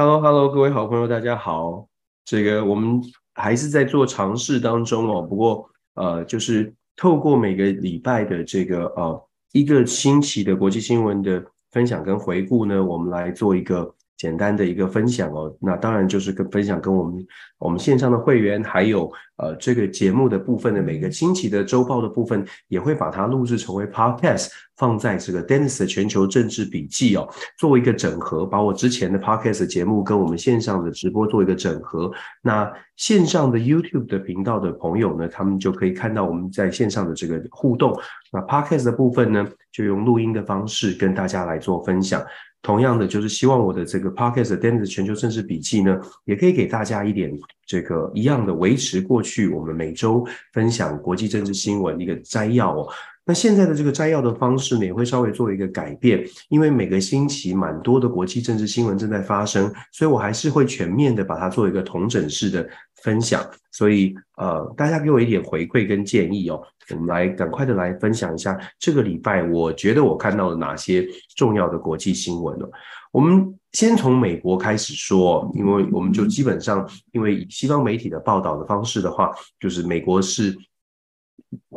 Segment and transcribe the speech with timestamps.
[0.00, 1.86] Hello，Hello，各位好朋友，大家好。
[2.24, 3.02] 这个我们
[3.34, 5.20] 还是在做尝试当中哦。
[5.20, 13.94] 不过呃，就是透过每个礼拜的这个呃一个星期的国际新闻的分享跟回顾呢，我们来做一个。
[14.20, 17.26] 简单的一个分享哦，那当然就是跟分享跟我们
[17.58, 32.12] 我们线上的会员，还有呃这个节目的部分的每个星期的周报的部分，也会把它录制成为 Podcast，放在这个 Dennis 的全球政治笔记哦，作为一个整合，把我之前的 Podcast 节目跟我们线上的直播做一个整合。
[32.42, 37.98] 那线上的 YouTube 的频道的朋友呢，他们就可以看到我们在线上的这个互动。
[38.30, 42.22] 那 Podcast 的部分呢，就用录音的方式跟大家来做分享。
[42.62, 47.32] 同样的，就是希望我的这个 Podcast Dennis 全球政治笔记呢，也可以给大家一点
[47.66, 52.88] 这个一样的维持过去我们每周分享国际政治新闻一个摘要哦。
[53.24, 62.68] 那现在的这个摘要的方式呢，也会稍微做一个改变，因为每个星期蛮多的国际政治新闻正在发生，所以我还是会全面的把它做一个同整式的
[63.02, 63.44] 分享。
[63.72, 66.60] 所以呃，大家给我一点回馈跟建议哦。
[66.90, 72.66] 我们来赶快的来分享一下这个礼拜，我觉得我看到了哪些重要的国际新闻呢？
[73.12, 80.56] 我们先从美国开始说，因为我们就基本上，因为以西方媒体的报道的方式的话，就是美国是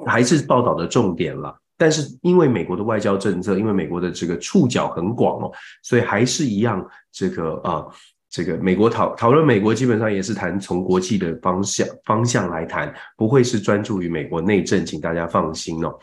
[0.07, 1.55] 还是报道的重点了。
[1.77, 5.51] 但是因为美国的外交政策，因为美国的这个触角很广哦，
[5.83, 7.85] 所以还是一样这个啊。
[8.33, 15.93] 这个美国讨讨论美国基本上也是谈从国际的方向方向来谈，不会是专注于美国内政，请大家放心哦。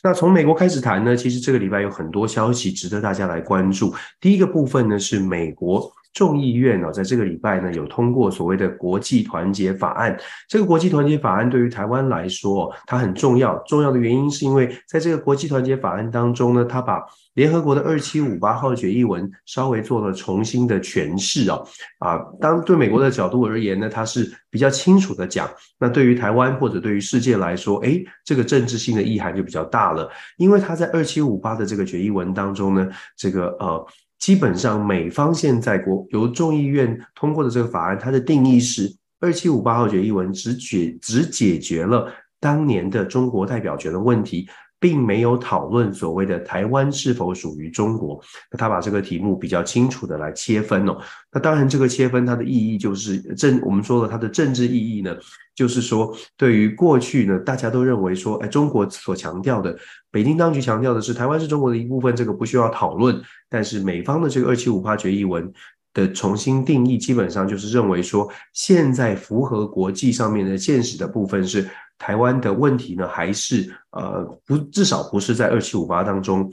[0.00, 3.92] 那从美国开始谈呢，其实这个礼拜有很多消息值得大家来关注。
[4.20, 5.92] 第一个部分呢是美国。
[6.12, 10.18] 众议院呢，在这个礼拜呢，有通过所谓的国际团结法案。
[10.48, 13.56] 这个国际团结法案对于台湾来说，它很重要。
[13.66, 17.00] 重要的原因是因为在这个国际团结法案当中呢，它把
[17.34, 21.64] 联合国的二七五八号决议文稍微做了重新的诠释哦。
[22.00, 25.48] 啊，当对美国的角度而言呢，它是比较清楚的讲。
[25.78, 30.10] 那对于台湾或者对于世界来说，诶，这个政治性的意涵就比较大了。
[30.38, 33.86] 因为它在二七五八的这个决议文当中呢，这个呃。
[34.20, 44.46] 基本上，美方现在国由众议院通过的这个法案，它的定义是二七五八号决议文只解只解决了当年的中国代表权的问题。
[44.80, 48.18] 并没有讨论所谓的台湾是否属于中国，
[48.50, 50.96] 那他把这个题目比较清楚的来切分哦。
[51.30, 55.14] 那当然，这个切分它的意义就是政，我们说了它的政治意义呢，
[55.54, 59.78] 就是说对于过去呢，大家都认为说，哎，中国所强调的，
[60.10, 63.20] 北京当局强调的是台湾是中国的一部分，这个不需要讨论。
[63.50, 65.52] 但是美方的这个二七五八决议文
[65.92, 71.68] 的重新定义，基本上就是认为说，现在符合国际上面的现实的部分是。
[72.00, 76.50] 台湾的问题呢，还是呃不，至少不是在二七五八当中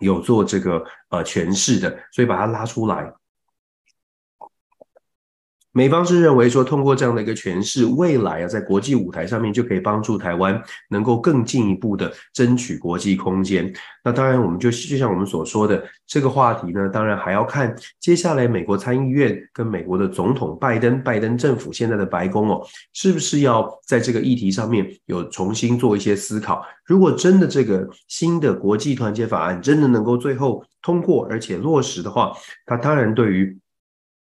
[0.00, 3.12] 有做这个呃诠释的，所以把它拉出来。
[5.74, 13.72] 美方是认为说，通过这样的一个诠释，未来啊，在国际舞台上面就可以帮助台湾能够更进一步的争取国际空间。
[14.04, 22.62] 那当然，我们就就像我们所说的这个话题呢，当然还要看接下来美国参议院跟美国的总统拜登，拜登政府现在的白宫哦，
[22.92, 26.62] 是不是要在这个议题上面有重新做一些思考？
[26.84, 32.32] 如果真的这个新的国际团结法案真的能够最后通过而且落实的话，
[32.66, 33.58] 它当然对于。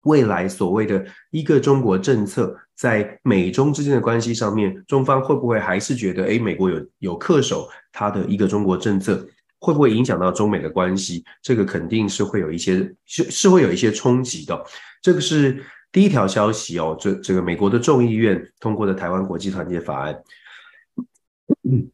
[0.03, 9.27] 未来所谓的一个中国政策，在美中之间的关系上面，中方会不会还是觉得，诶，美国有有恪守他的一个中国政策，
[9.59, 11.25] 会不会影响到中美的关系？
[11.43, 14.65] 这个肯定是会有一些是是会有一些冲击的。
[15.03, 20.23] 这个是第一条消息哦，这这个美国的众议院通过的台湾国际团结法案。
[21.69, 21.91] 嗯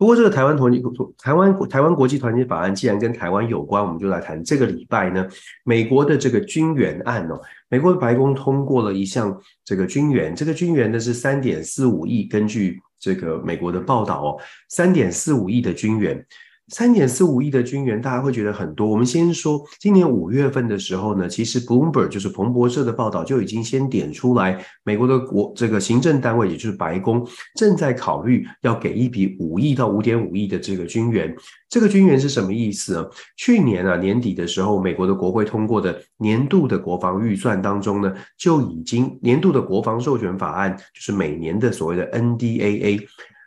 [0.00, 0.80] 不过，这个台湾团结
[1.18, 5.28] 台湾台湾国际团结法案既然跟台湾有关，我们就来谈这个礼拜呢，
[5.62, 7.38] 美国的这个军援案哦，
[7.68, 14.40] 美国的白宫通过了一项这个军援，这个军援呢是三点四五亿，根据这个美国的报道哦，
[14.70, 16.26] 三点四五亿的军援。
[16.70, 18.86] 三点四五亿的军援，大家会觉得很多。
[18.86, 27.26] 我们先说，今年五月份的时候呢，其实 Bloomberg 就是彭博社的报道就已经先点出来，美国的国这个行政单位，也就是白宫
[27.56, 31.34] 正在考虑要给一笔五亿到五点五亿的这个军援。
[31.68, 33.06] 这个军援是什么意思呢？
[33.36, 43.00] 去年啊年底的时候，美国的国会通过的年度的国防预算当中呢，就已经年度的国防授权法案，就是每年的所谓的 NDAA。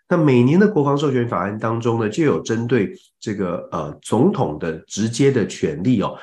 [0.10, 6.16] 那每年的国防授权法案当中呢，就有针对这个呃总统的直接的权利哦，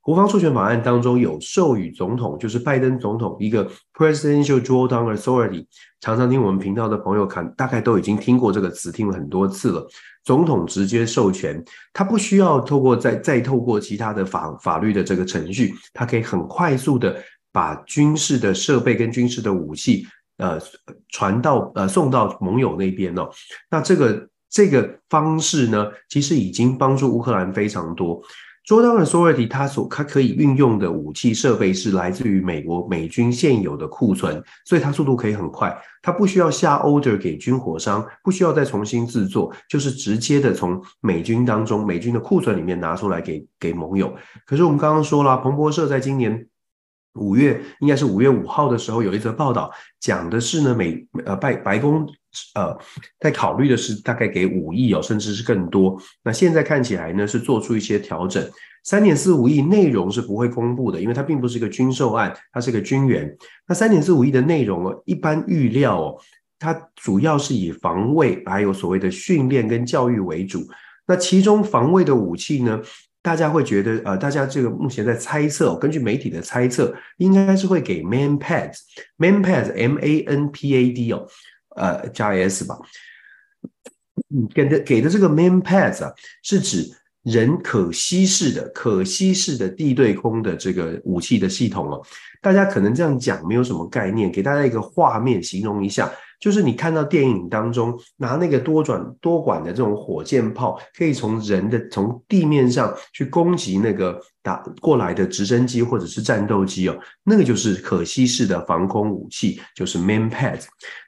[0.00, 5.66] 国防授权法案当中有授予总统，就是拜登总统一个 Presidential Drawdown Authority。
[6.00, 9.86] 常常听我们频道的朋友看，大概都已经听过这个词，听了很多次了。
[10.24, 17.16] 总统直接授权，他不需要透过再再透过其他的法法律的这个程序，他可以很快速的
[17.50, 20.06] 把军事的设备跟军事的武器，
[20.38, 20.58] 呃，
[21.10, 23.28] 传到呃送到盟友那边哦。
[23.70, 28.22] 那这个这个方式呢，其实已经帮助乌克兰非常多。
[28.66, 44.14] Drawdown Authority 它所它可以运用的武器设备是来自于美国美军现有的库存，所以它速度可以很快，它不需要下 order 给军火商，不需要再重新制作，就是直接的从美军当中美军的库存里面拿出来给给盟友。
[44.44, 46.46] 可是我们刚刚说了，彭博社在今年
[47.18, 49.70] 五月，应该是五月五号的时候有一则报道，
[50.00, 52.08] 讲的是呢美呃白白宫。
[52.54, 52.78] 呃，
[53.18, 56.00] 在考虑的是大概给五亿哦，甚至是更多。
[56.22, 58.46] 那现在看起来呢，是做出一些调整，
[58.84, 63.34] 三点四五亿内容是不会公布的，因为它并不是一个军售案，它是个军援。
[63.66, 66.16] 那三点四五亿的内容哦，一般预料哦，
[66.60, 70.60] 它主要是以防卫还有所谓的训练跟教育为主。
[71.06, 72.80] 那其中防卫的武器呢，
[73.22, 81.26] 大家会觉得呃，大家这个目前在猜测，根据媒体的猜测，应该是会给 main pads，main pads，MANPAD 哦。
[81.76, 82.76] 呃，加 S 吧，
[84.52, 86.12] 给的给的这个 main pads 啊，
[86.42, 86.90] 是指
[87.22, 92.02] 人可携式的、可携式的地对空的这个武器的系统哦。
[92.40, 96.10] 大家可能这样讲没有什么概念，给大家一个画面形容一下。
[96.38, 110.60] 就是你看到电影当中拿那个多转多管的这种火箭炮，可以从人的从地面上去攻击那个打过来的直升机或者是战斗机哦，那个就是可吸式的防空武器，就是 man pad。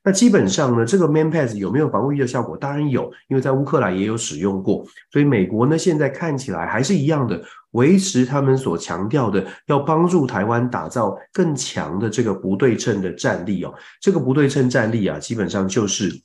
[0.05, 2.56] 那基本上呢，这个 man pad 有没有防御的效果？
[2.56, 7.43] 当然有，因为在乌克兰也有使用过，所以美国呢现在看起来还是一样的。
[7.73, 13.73] 维持他们所强调的，要帮助台湾打造更强的这个不对称的战力哦。
[14.00, 16.21] 这个不对称战力啊，基本上就是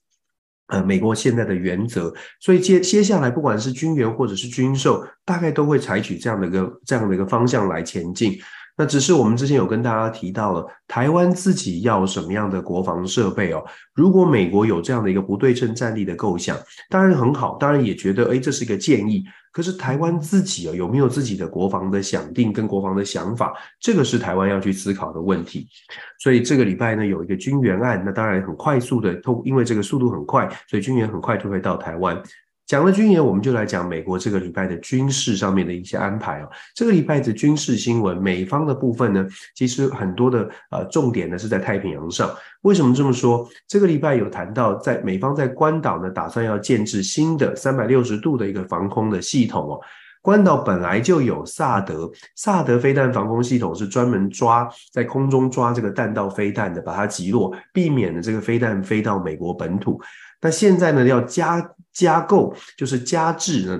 [0.68, 2.14] 呃美国现在的原则。
[2.40, 8.38] 所以接接下来，不管是军援或者是军售，大概都会采取这样的一个这样的一个方向来前进。
[8.77, 13.63] 那只是我们之前有跟大家提到了，台湾自己要什么样的国防设备哦？
[13.94, 16.57] 如果美国有这样的一个不对称战力的构想，
[16.89, 19.24] 当然很好，当然也觉得诶，这是一个建议。
[19.54, 23.54] 可是台湾自己哦，有没有自己的国防的想定跟国防的想法？
[23.80, 25.69] 这个是台湾要去思考的问题。
[26.19, 32.21] 所以这个礼拜呢，有一个军援案，那当然很快速的，通因为这个速度很快，所以军援很快就会到台湾。
[32.68, 36.50] 讲了军演，我们就来讲美国这个礼拜的军事上面的一些安排哦。
[36.74, 39.24] 这个礼拜的军事新闻，美方的部分呢，
[39.54, 42.30] 其实很多的呃重点呢是在太平洋上。
[42.62, 43.48] 为什么这么说？
[43.68, 49.80] 这个礼拜有谈到，在美方在关岛呢，打算要建置新的三百六十度的一个防空的系统哦。
[50.24, 60.02] 关岛本来就有萨德，萨德飞弹防空系统是专门抓在空中抓这个弹道飞弹的，把它击落，避免了这个飞弹飞到美国本土。
[60.42, 63.80] 那现在呢，要加加购，就是加制呢，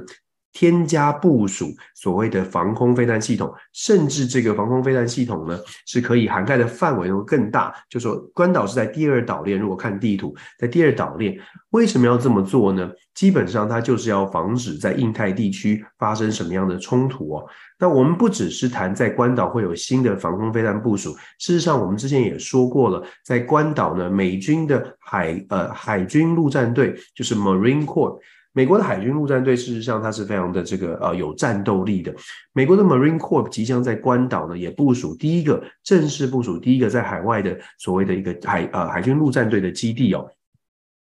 [0.56, 7.76] 添加部署所谓的防空飞弹系统，甚至这个防空飞弹系统呢，是可以涵盖的范围会更大。
[7.90, 11.38] 就说关岛是在第二岛链，如果看地图，在第二岛链，
[11.72, 12.90] 为什么要这么做呢？
[13.14, 17.46] 基本上它就是要防止在印太地区发生什么样的冲突哦。
[17.78, 28.18] 那我们不只是谈在关岛会有新的防空飞弹部署，事实上我们之前也说过了，在关岛呢，美军的海呃海军陆战队就是 Marine Corps。
[28.56, 32.16] 美国的海军陆战队事实上它是非常的这个呃有战斗力的。
[32.54, 40.26] 美国的 Marine Corps 即将在关岛呢也部署第一个正式部署第一个在海外的所谓的一个海呃海军陆战队的基地哦。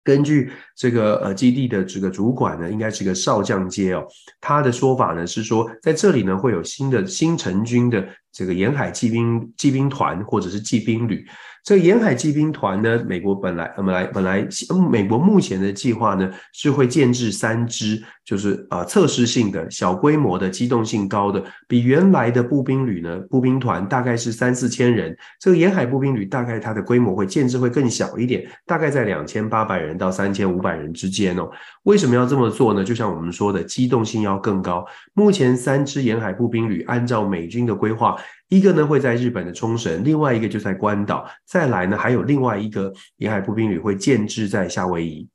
[0.03, 4.07] 根据这个呃基地的这个主管呢，应该是个少将阶哦，
[4.41, 11.25] 他的说法呢是说在这里呢会有新的新成军的这个沿海骑兵骑兵团或者是骑兵旅。
[11.63, 14.49] 这个沿海骑兵团呢，美国本来本来本来
[14.91, 31.47] 美国目前的计划呢是会建制三支，就是呃测试性的小规模的机动性高的，比原来的步兵旅呢步兵团大概是三四千人，这个沿海步兵旅大概它的规模会建制会更小一点，大概在两千八百人到三千五百人之间哦。
[31.83, 32.83] 为什么要这么做呢？
[32.83, 34.83] 就像我们说的，机动性要更高。
[35.13, 38.17] 目前三支沿海步兵旅按照美军的规划。
[38.49, 45.29] 一个呢会在日本的冲绳，另外一个就在关岛，再来呢还有另外一个沿海步兵旅会建制在夏威夷。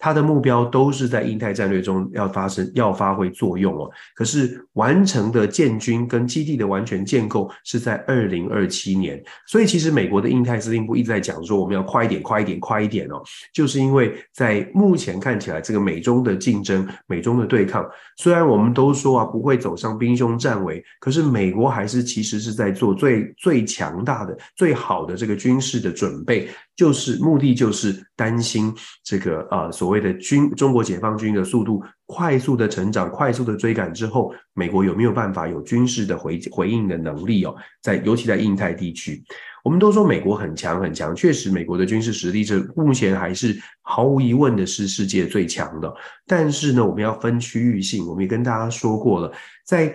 [0.00, 3.88] 它的目标都是在印太战略中要发生、要发挥作用哦。
[4.14, 26.48] 可是完成的建军跟基地的完全建构是在二零二七年，所以其实美国的印太司令部一直在讲说，我们要快一点、快一点、快一点哦，就是因为在目前看起来，这个美中的竞争、美中的对抗，虽然我们都说啊不会走上兵凶战危，可是美国还是其实是在做最最强大的、最好的这个军事的准备。
[26.80, 37.54] 就是目的就是担心这个呃所谓的军中国解放军的速度快速的成长，快速的追赶之后，美国有没有办法有军事的回回应的能力哦？
[37.82, 39.22] 在尤其在印太地区，
[39.62, 45.94] 我们都说美国很强很强，确实美国的军事实力是目前还是毫无疑问的是世界最强的。
[46.26, 49.30] 但是呢，我们要分区域性，我们也跟大家说过了，
[49.66, 49.94] 在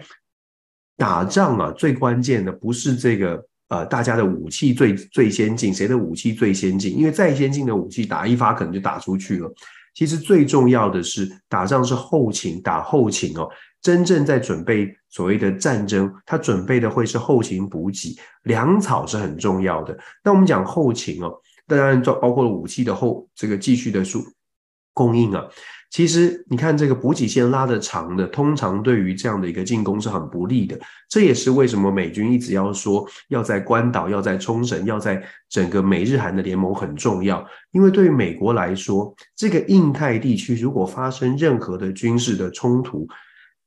[0.95, 3.43] 打仗啊，最关键的不是这个。
[3.67, 6.95] 呃，大家的武器最最先进，谁的武器最先进？
[6.97, 9.51] 因为再先进的武器打一发可能就打出去了。
[9.93, 13.49] 其实最重要的是打仗是后勤，打后勤哦。
[13.81, 19.97] 真正在准备所谓的战争，他准备的会是后勤补给，粮草是很重要的。
[20.23, 21.31] 那我们讲后勤哦，
[21.67, 24.25] 当然包包括了武器的后这个继续的数
[24.93, 25.43] 供应啊。
[25.91, 30.77] 其实你看这个补给线拉得长的，通常对于这样的一个进攻是很不利的。
[31.07, 37.45] 这也是为什么美军一直要说要在关岛、要在冲绳、要在整个美日韩的联盟很重要。
[37.71, 43.07] 因为对于美国来说，这个印太地区如果发生任何的军事的冲突，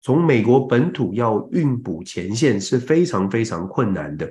[0.02, 4.28] 从美国本土要运补前线是非常非常困难的。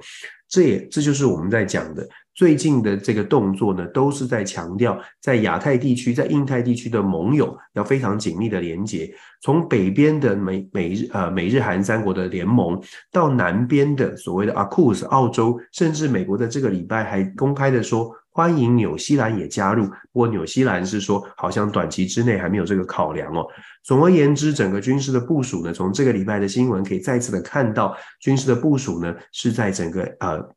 [0.47, 2.07] 这也这就是我们在讲的。
[2.37, 9.11] 最近的这个动作呢，都是在强调在亚太地区、在印太地区的盟友要非常紧密的连结。
[9.41, 12.79] 从北边的美美日呃美日韩三国的联盟，
[13.11, 19.87] 到南边的所谓的 AUKUS 澳洲，甚至美国的这个礼拜还公开的说欢迎纽西兰也加入。
[19.87, 23.43] 不过纽西兰是说好像短期之内还没有这个考量哦。
[23.83, 30.55] 总而言之，整个军事的部署呢，从这个礼拜的新闻可以再次的看到，军事的部署呢是在整个呃。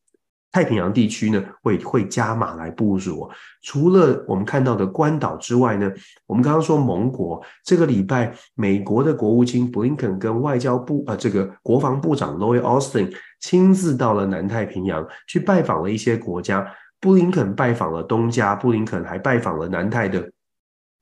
[0.52, 3.30] 太平洋地区呢，会会加码来部署。
[3.62, 5.90] 除了我们看到的关岛之外呢，
[6.26, 16.66] 我们刚刚说盟国这个礼拜，美国的国务卿布林肯跟外交部呃这个国防部长 Lloyd Austin 亲自到了南太平洋去拜访了一些国家。
[17.00, 20.30] 布林肯拜访了东家，布林肯还拜访了南太的。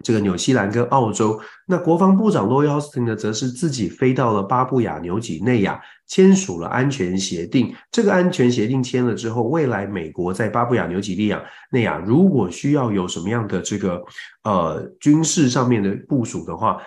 [0.04, 7.74] 这个纽西兰跟澳洲，那国防部长洛伊奥斯汀呢，则是自己飞到了巴布亚纽几内亚，签署了安全协定。
[7.90, 14.00] 这个安全协定签了之后，未来美国在巴布亚纽几内亚内亚，如果需要有什么样的这个
[14.44, 16.80] 呃军事上面的部署的话，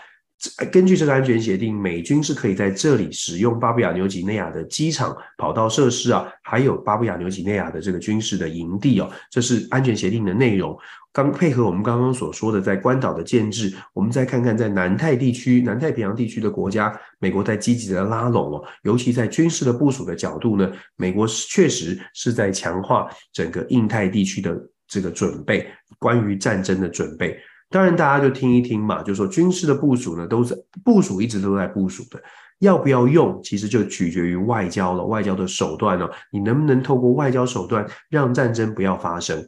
[0.71, 10.75] 根据这个安全协定，美军是可以在这里使用巴布亚纽几内亚的机场、跑道设施啊，还有巴布亚纽几内亚的这个军事的营地哦，这是安全协定的内容。
[11.13, 24.57] 刚配合我们刚刚所说的，在关岛的建制，我们再看看在南太地区、南太平洋地区的国家，美国在积极的拉拢哦，尤其在军事的部署的角度呢，美国确实是在强化整个印太地区的
[24.87, 25.67] 这个准备，
[25.99, 27.37] 关于战争的准备。
[27.71, 32.21] 当然，大家就听一听嘛，就是说军事的部署呢，都是部署一直都在部署的，
[32.59, 39.43] 要不要用，其实就取决于外交了，外交的手段呢，你能不能透过外交手段让战争不要发生？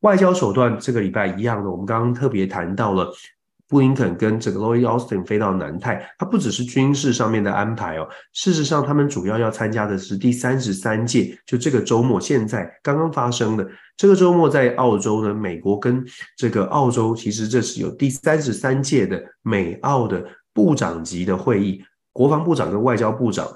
[0.00, 3.12] 外交手段这个礼拜一样的，我们刚刚特别谈到了。
[3.70, 13.68] 布林肯跟这个 Lloyd Austin 飞到南太，他不只是军事上面的安排哦，事实上他们主要要参加的是第三十三届，就这个周末现在刚刚发生的
[13.98, 16.02] 这个周末在澳洲呢，美国跟
[16.36, 20.24] 这个澳洲其实这是有第三十三届的美澳的
[20.54, 23.46] 部长级的会议，国防部长跟外交部长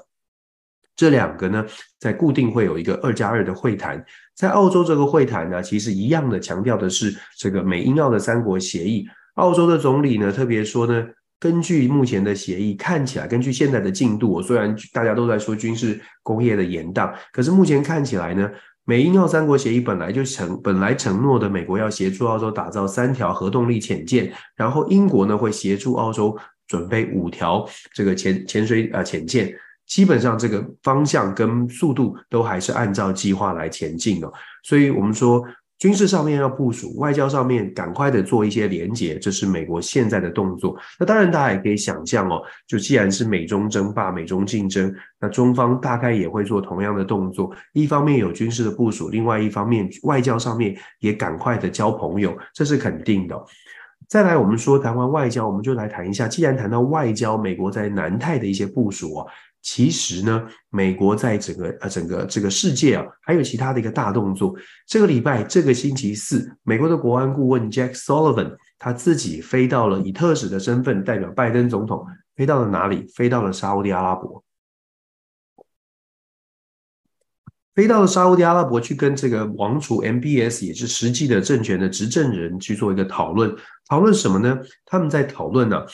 [0.97, 1.65] 这两个呢，
[1.97, 9.07] 在固定会有一个二加二的会谈，在澳洲这个会谈呢，其实一样的强调的是这个美英澳的三国协议。
[9.35, 11.07] 澳洲的总理呢，特别说呢，
[11.39, 18.47] 根据目前的协议，看起来根据现在的进度，虽然大家都在说军事工业的延宕，可是目前看起来呢，
[18.85, 26.37] 美英澳三国协议本来就承本来承诺的，美国要协助澳洲打造三条核动力潜舰，然后英国呢会协助澳洲
[26.67, 29.53] 准备五条这个潜潜水呃潜舰，
[29.87, 34.31] 基本上这个方向跟速度都还是按照计划来前进的，
[34.63, 35.43] 所以我们说。
[35.83, 40.77] 军事上面要部署，外交上面赶快的做一些连结，这是美国现在的动作。
[40.97, 47.53] 那当然，大家也可以想象哦，就既然是美中争霸、美中竞争，那中方大概也会做同样的动作。
[47.73, 53.37] 一方面有军事的部署，另外一方面外交上面也赶快的交朋友，这是肯定的。
[54.07, 59.27] 再来，我们说谈完外交，我们就来谈一下，既然谈到外交，美国在南太的一些部署哦。
[59.63, 64.53] 其实呢，美国在整个呃整个这个世界啊，还有其他的一个大动作。
[64.85, 72.05] 这个礼拜，这个星期四，美国的国安顾问 Jack Sullivan 他自己飞到了以特使的身份代表拜登总统，
[72.35, 73.07] 飞到了哪里？
[73.15, 74.43] 飞到了沙乌地阿拉伯。
[77.73, 83.55] 飞到了沙乌地阿拉伯去跟这个王储 MBS，也是实际的政权的执政人去做一个讨论。
[83.87, 84.59] 讨论什么呢？
[84.85, 85.85] 他们在讨论呢、啊，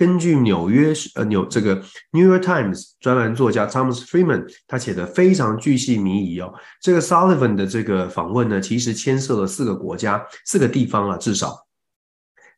[0.00, 1.74] 根据纽约呃纽这个
[2.12, 6.50] New York Times 专栏作家 Thomas Freeman 他写的非常巨细靡遗哦。
[6.80, 11.66] 这个 Sullivan 的这个访问呢，其实牵涉了四个国家、四个地方啊，至少。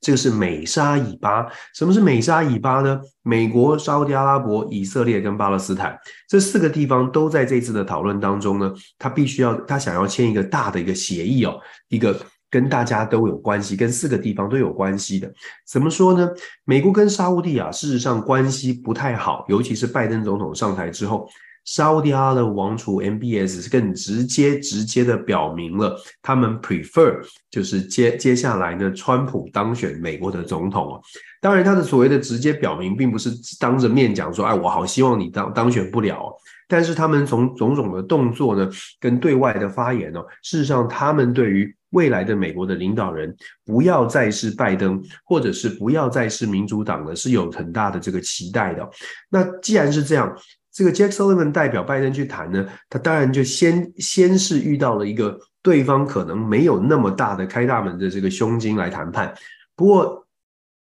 [0.01, 3.01] 这个是美沙以巴，什么是美沙以巴呢？
[3.23, 5.97] 美国、沙乌地阿拉伯、以色列跟巴勒斯坦
[6.29, 8.73] 这四个地方都在这次的讨论当中呢。
[8.99, 11.59] 他必须要，他想要签一个大的一个协议哦，
[11.89, 12.17] 一个
[12.53, 15.33] 跟大家都有关系，跟四个地方都有关系的。
[15.67, 16.31] 怎么说呢？
[16.65, 21.27] 美国跟沙乌地啊，事实上关系不太好，尤其是拜登总统上台之后。
[21.65, 31.01] 沙乌地阿拉伯的王储 MBS 更直接、直接的表明了他们 prefer 就是接接下来呢，川普当选美国的总统。
[31.41, 33.31] 当然，他的所谓的直接表明，并不是
[33.61, 36.35] 当着面讲说，哎，我好希望你当当选不了。
[36.67, 38.69] 但是他们从种种的动作呢，
[38.99, 43.35] 跟对外的发言呢，事实上，他们对于未来的美国的领导人，
[43.65, 48.87] 不要再是拜登，或者是不要再是民主党了，是有很大的这个期待的。
[49.31, 50.37] 那既然是这样。
[50.75, 59.35] 这个 Jack Sullivan 代表拜登去谈呢，他当然就先先是遇到了一个对方可能没有那么大的开大门的这个胸襟来谈判。
[59.77, 60.27] 不过，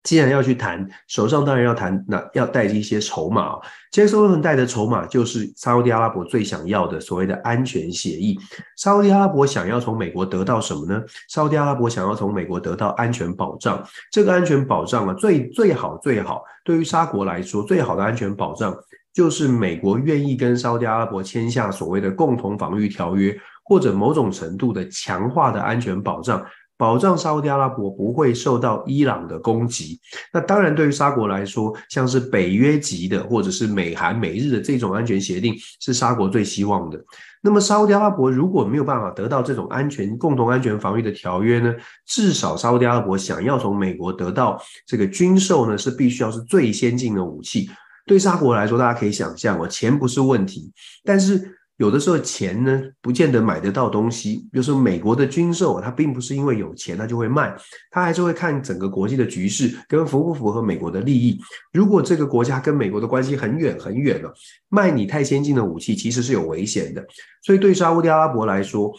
[0.03, 3.57] 既然要去谈，手上当然要谈，那要带一些筹码。
[3.91, 8.37] 杰克逊可能带的筹码就是沙乌地阿拉伯最想要的所谓的安全协议。
[8.75, 11.01] 沙乌地阿拉伯想要从美国得到什么呢？
[11.29, 13.81] 沙乌地阿拉伯想要从美国得到安全保障。
[14.11, 18.75] 这个安全保障啊，最最好最好，对于沙国来说，最好的安全保障。
[19.13, 26.43] 就是美国愿意跟沙乌地阿拉伯签下所谓的共同防御条约，或者某种程度的强化的安全保障，
[26.83, 29.97] 保障沙乌地阿拉伯不会受到伊朗的攻击。
[30.33, 37.01] 那当然，对于沙国来说，像是北约级的，或者是美韩美日的这种安全协定，是沙国最希望的。
[37.41, 41.73] 那么，沙乌地阿拉伯如果没有办法得到这种安全共同安全防御的条约呢？
[42.05, 47.69] 至少沙乌地阿拉伯想要从美国得到这个军售呢，是必须要是最先进的武器。
[48.05, 50.73] 对沙国来说，大家可以想象哦，钱不是问题，
[51.05, 54.47] 但是有的时候钱呢，不见得买得到东西。
[54.51, 57.55] 比如说美国的军售，它并不是因为有钱它就会卖，
[57.89, 61.39] 它还是会看整个国际的局势跟符不符合美国的利益。
[61.71, 64.31] 如果这个国家跟美国的关系很远很远了，
[64.69, 67.03] 卖你太先进的武器其实是有危险的。
[67.41, 68.93] 所以对沙乌地阿拉伯来说，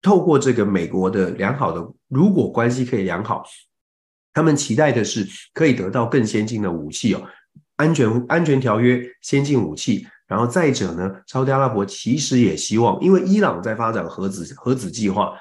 [0.00, 3.44] 透过这个美国的良好的，如果关系可以良好，
[4.32, 7.22] 他们期待的是可以得到更先进的武器哦。
[7.76, 15.34] 安全安全条约、先进武器，然后再者呢，沙特阿拉伯其实也希望，因为伊朗在发展核子核子计划，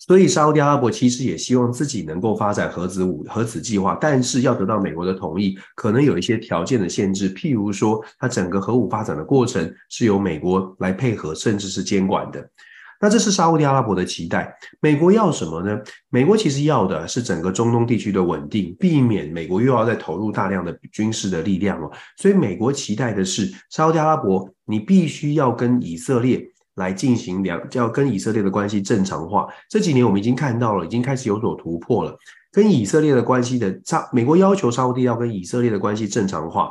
[0.00, 12.50] 所以沙特阿拉伯其实也希望自己能够发展核子武核子计划，但是要得到美国的同意，可能有一些条件的限制，譬如说，它整个核武发展的过程是由美国来配合，甚至是监管的。
[13.00, 15.78] 那这是沙乌地阿拉伯的期待，美国要什么呢？
[16.08, 21.90] 美国其实要的是整个中东地区的稳定，避免美国又要再投入大量的军事的力量哦。
[22.16, 26.42] 所以美国期待的是沙乌地阿拉伯，你必须要跟以色列
[26.76, 29.46] 来进行两，要跟以色列的关系正常化。
[29.68, 32.16] 这几年我们已经看到了，已经开始有所突破了，
[32.50, 36.70] 跟以色列的关系的沙，美国要求沙乌地要跟以色列的关系正常化。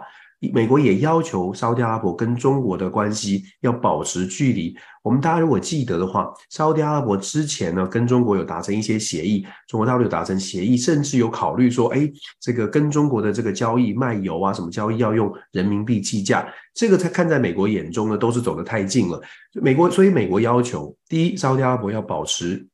[0.51, 4.75] 美国也要求沙乌地阿拉伯跟中国的关系要保持距离。
[5.03, 19.21] 我们大家如果记得的话，沙乌地阿拉伯之前呢跟中国有达成一些协议，中国大陆有达成协议，甚至有考虑说，哎，这个跟中国的这个交易卖油啊，什么交易要用人民币计价，这个在看在美国眼中呢，都是走得太近了。
[19.61, 22.65] 美国，所以美国要求，第一，沙乌地阿拉伯要保持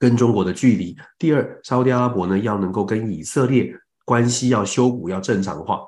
[0.00, 3.72] 跟中国的距离；第二，沙乌地阿拉伯呢要能够跟以色列
[4.04, 5.78] 关系要修补，要正常化。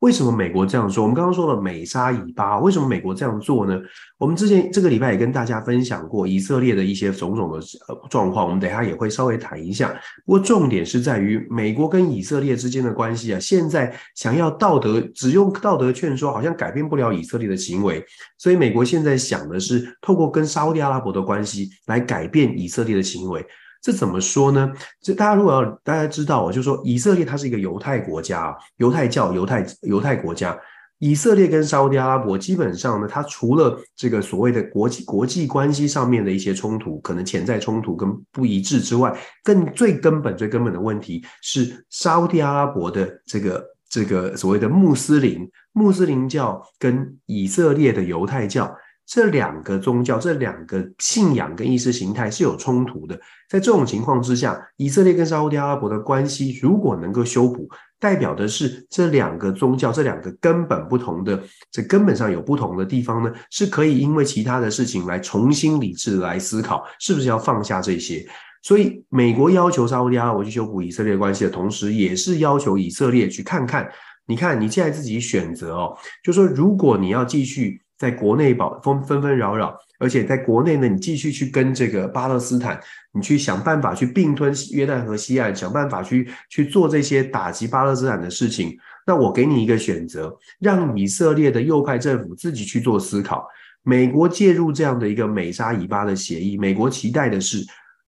[0.00, 1.02] 为什么美国这样说？
[1.02, 3.76] 我们刚刚说了美沙以巴，为什么美国这样做呢？
[4.16, 7.58] 我们之前这个礼拜也跟大家分享过以色列的一些种种的
[7.88, 9.88] 呃状况，我们等一下也会稍微谈一下。
[10.24, 18.04] 不过重点是在于美国跟以色列之间的关系啊，现在想要道德只用道德劝说，好像改变不了以色列的行为，
[18.38, 23.44] 所以美国现在想的是透过跟沙乌地阿拉伯的关系来改变以色列的行为。
[23.80, 24.72] 这怎么说呢？
[25.00, 30.58] 这大家如果要大家知道，我就说以色列它是一个犹太国家啊，犹太教、犹太犹太国家。
[31.00, 48.68] 以色列跟沙乌地阿拉伯基本上呢，它除了这个所谓的国际国际关系上面的一些冲突，可能潜在冲突跟不一致之外，更最根本、最根本的问题是沙乌地阿拉伯的这个这个所谓的穆斯林穆斯林教跟以色列的犹太教。
[49.08, 53.18] 这两个宗教、这两个信仰跟意识形态是有冲突的。
[53.48, 57.66] 在这种情况之下，以色列跟沙乌地阿拉伯的关系如果能够修补，
[57.98, 68.22] 代表的是这两个宗教、这两个根本不同的、这根本上有不同的地方呢，是可以因为其他的事情来重新理智来思考，是不是要放下这些。
[68.60, 73.88] 所以，美国要求沙乌地阿拉伯去修补以色列关系的同时，也是要求以色列去看看。
[74.26, 82.80] 你看，你现在自己选择哦，就说如果你要继续在国内保纷纷纷扰扰，而且在国内呢，你继续去跟这个巴勒斯坦，
[83.12, 93.46] 你去想办法去并吞约旦河西岸，想办法去去做这些打击巴勒斯坦的事情，那我给你一个选择，让以色列的右派政府自己去做思考。
[93.82, 97.64] 美国介入这样的一个美沙以巴的协议，美国期待的是。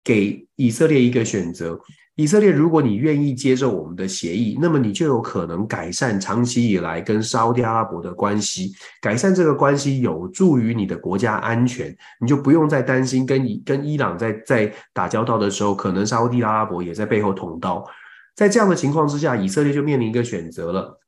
[0.01, 1.79] 给以色列一个选择，
[2.19, 17.81] 以色列，如果你愿意接受我们的协议，那么你就有可能改善长期以来跟沙乌地阿拉伯的关系，改善这个关系有助于你的国家安全，你就不用再担心跟伊跟伊朗在在打交道的时候，可能沙乌地阿拉伯也在背后捅刀。
[18.35, 20.99] 在这样的情况之下，以色列就面临一个选择了，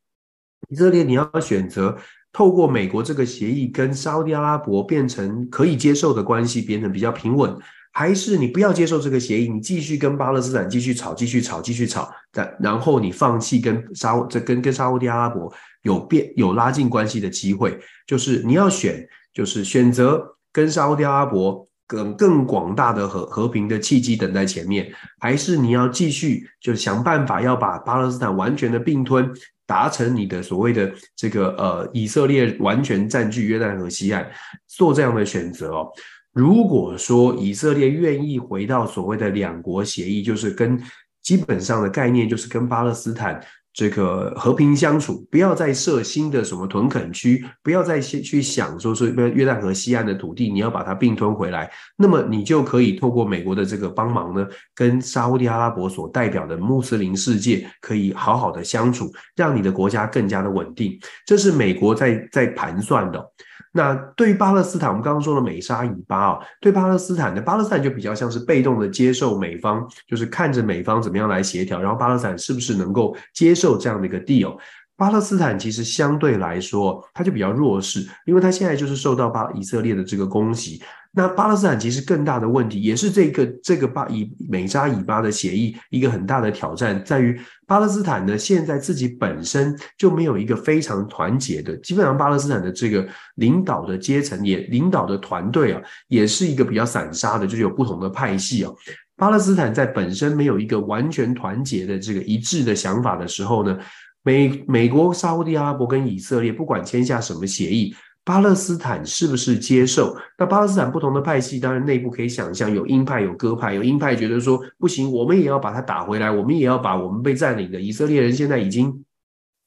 [0.70, 1.98] 以色列你要选择
[2.32, 7.54] 透过美国这个协议跟沙乌地阿拉伯变成可以接受的关系，变成比较平稳。
[7.94, 15.52] 还是你不要接受这个协议，你继续跟巴勒斯坦继续吵，继续吵，继续吵，但然后你放弃跟沙这跟跟沙乌地阿拉伯
[15.84, 17.78] 有变有拉近关系的机会，
[18.08, 29.30] 就是你要选，就是选择跟沙乌地阿拉伯更更广大的和和平的契机等在前面，还是你要继续就是想办法要把巴勒斯坦完全的并吞，
[29.66, 34.26] 达成你的所谓的这个呃以色列完全占据约旦河西岸，
[34.68, 35.92] 做这样的选择哦。
[36.34, 40.82] 如果说以色列愿意回到所谓的两国协议，就是跟
[41.22, 43.40] 基本上的概念，就是跟巴勒斯坦
[43.74, 63.32] 这个和平相处，不要再设新的什么屯垦区，不要再去去想说是约旦河西岸的土地，你要把它并吞回来，那么你就可以透过美国的这个帮忙呢，跟沙乌地阿拉伯所代表的穆斯林世界可以好好的相处，让你的国家更加的稳定，这是美国在在盘算的。
[63.74, 74.58] 那对于巴勒斯坦，我们刚刚说了美沙以巴啊，对巴勒斯坦的巴勒斯坦就比较像是被动的接受美方，就是看着美方怎么样来协调，然后巴勒斯坦是不是能够接受这样的一个 deal。
[74.98, 80.82] 巴勒斯坦其实相对来说，它就比较弱势，因为它现在就是受到巴以色列的这个攻击。
[81.14, 98.72] 那巴勒斯坦其实更大的问题，也是这个这个巴以美沙以巴的协议一个很大的挑战，在于巴勒斯坦呢，现在自己本身就没有一个非常团结的，基本上巴勒斯坦的这个领导的阶层也领导的团队啊，也是一个比较散沙的，就是有不同的派系啊。
[99.18, 103.78] 巴勒斯坦在本身没有一个完全团结的这个一致的想法的时候呢，
[104.24, 107.94] 美美国、沙乌地阿拉伯跟以色列不管签下什么协议。
[108.24, 110.16] 巴勒斯坦是不是接受？
[110.38, 113.74] 那巴勒斯坦不同的派系，当然内部可以想象有鹰派、有鸽派。
[113.74, 119.04] 有鹰派觉得说不行，我们也要把它打回来，我们也要把我们被占领的以色列人现在已经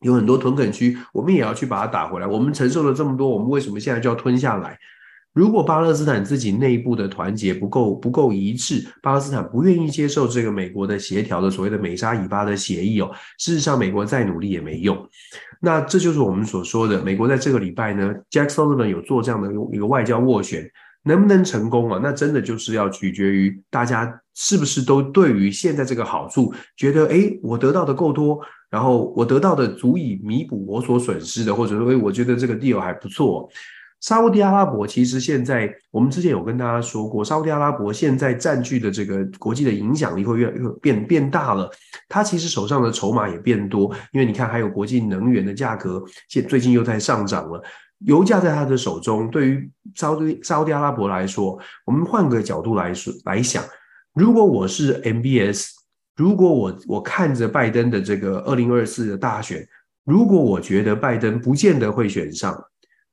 [0.03, 2.27] 有很多屯垦区，我们也要去把它打回来。
[2.27, 4.79] 我们承受了这么多，我们为什么现在就要吞下来？
[5.35, 14.97] 如果巴勒斯坦自己内部的团结不够不够一致，巴勒斯坦不愿意接受这个美国的协调的所谓的美沙以巴的协议哦，事实上美国再努力也没用。
[15.61, 20.71] 那这就是我们所说的，美国在这个礼拜呢，Jack Sullivan 有做这样的一个外交斡旋，
[21.03, 21.99] 能不能成功啊？
[22.01, 28.39] 那真的就是要取决于大家是不是都对于现在这个好处觉得，诶，我得到的够多，
[28.71, 33.49] 然后我得到的足以弥补我所损失的，或者说，诶，我觉得这个 deal 还不错。
[34.05, 41.71] 沙乌地阿拉伯其实现在，我们之前有跟大家说过，沙乌地阿拉伯现在占据的这个国际的影响力会越越变变大了。
[42.07, 47.63] 它其实手上的筹码也变多，因为你看，还有国际能源的价格，现最近又在上涨了。
[48.01, 53.65] 油价在他的手中，对于沙乌沙乌地阿拉伯来说，我们换个角度来说来想，
[54.13, 55.69] 如果我是 MBS，
[56.15, 59.67] 如果我我看着拜登的这个二零二四的大选，
[60.05, 62.55] 如果我觉得拜登不见得会选上。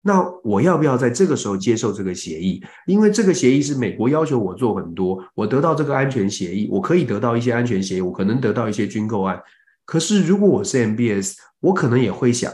[0.01, 2.63] 那我要不要在这个时候接受这个协议？
[2.87, 9.41] 因为这个协议是美国要求我做很多，我得到这个安全协议，我可以得到一些安全协议，我可能得到一些军购案。
[9.85, 12.51] 可是如果我是 MBS，我可能也会想，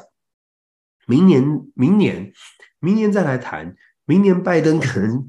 [1.06, 2.34] 明年、明年、
[2.80, 3.76] 明年再来谈。
[4.06, 5.28] 明年拜登可能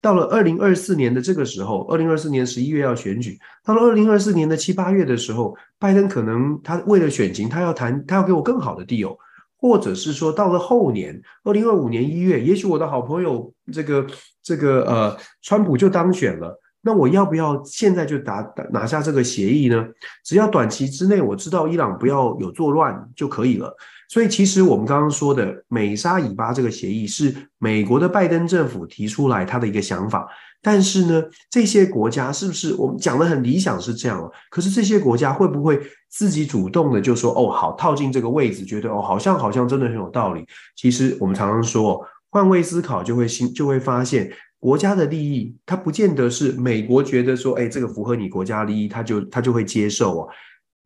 [0.00, 9.16] 到了二零二四年的这个时候，二零二四年十一月要选举，到了二零二四年的七八月的时候，拜登可能他为了选情，他要谈，他要给我更好的 deal。
[9.62, 14.04] 或者是说，到了后年，二零二五年一月，也许我的好朋友这个
[14.42, 19.86] 这个呃，川普就当选了，那我要不要现在就打拿下这个协议呢？
[20.24, 23.72] 只要短期之内我知道伊朗不要有作乱就可以了。
[24.08, 30.28] 所以其实我们刚刚说的美沙以巴这个协议是美国的拜登政府提出来他的一个想法，
[30.62, 34.32] 但是呢，这些国家是不是我们讲的很理想是这样哦？
[34.48, 40.46] 可是这些国家会不会自己主动的就说哦好套进这个位置，觉得哦好像好像真的很有道理？
[40.76, 44.32] 其实我们常常说换位思考就会心就会发现。
[44.62, 50.32] 国家的利益，它不见得是美国觉得说，哎，这个符合你国家利益，他就他就会接受啊。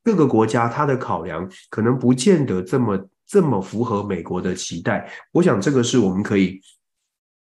[0.03, 5.07] 各个国家它的考量可能不见得这么这么符合美国的期待。
[5.31, 6.59] 我想这个是我们可以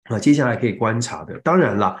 [0.04, 1.36] 啊接下来可以观察的。
[1.40, 1.96] 当然了，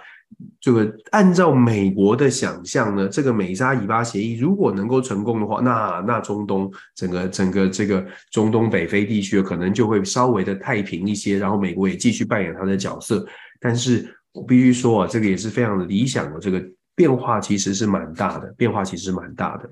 [0.60, 13.26] 这个按照美国的想象呢，这个美沙以巴协议如果能够成功的话，那那中东整个整个这个中东北非地区可能就会稍微的太平一些，然后美国也继续扮演它的角色，
[13.60, 14.14] 但是。
[14.32, 16.64] 我必须说啊，这个也是非常的理想的，这个
[16.94, 19.68] 变化其实是蛮大的，变化其实是蛮大的。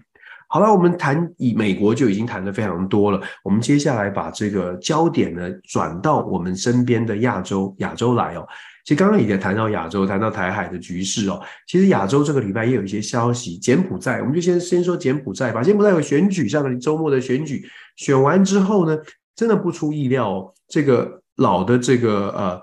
[0.49, 8.45] 好了，我们谈以美国就已经谈得非常多了，我们接下来把这个焦点呢转到我们身边的亚洲，亚洲来哦。
[8.89, 11.39] 其实刚刚已经谈到亚洲，谈到台海的局势哦。
[11.67, 15.63] 其实亚洲这个礼拜也有一些消息，柬埔寨，我们就先先说柬埔寨吧。
[15.63, 18.97] 柬埔寨有选举，上个周末的选举选完之后呢，
[19.37, 22.63] 真的不出意料哦，这个老的这个呃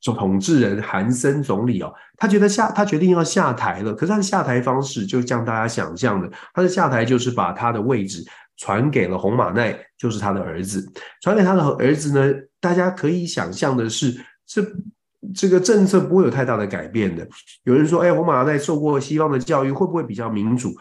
[0.00, 0.14] 总。
[0.14, 8.24] 统治人韩森总理哦，他觉得下他决定要下台了，可是他的下台方式就像大家想象的，他的下台就是把他的位置
[8.56, 10.88] 传给了洪马奈，就是他的儿子，
[11.22, 14.14] 传给他的儿子呢，大家可以想象的是，
[14.46, 14.62] 这
[15.34, 17.26] 这个政策不会有太大的改变的。
[17.64, 20.74] 有人说，哎，红马在受过西方的教育，会不会比较民主？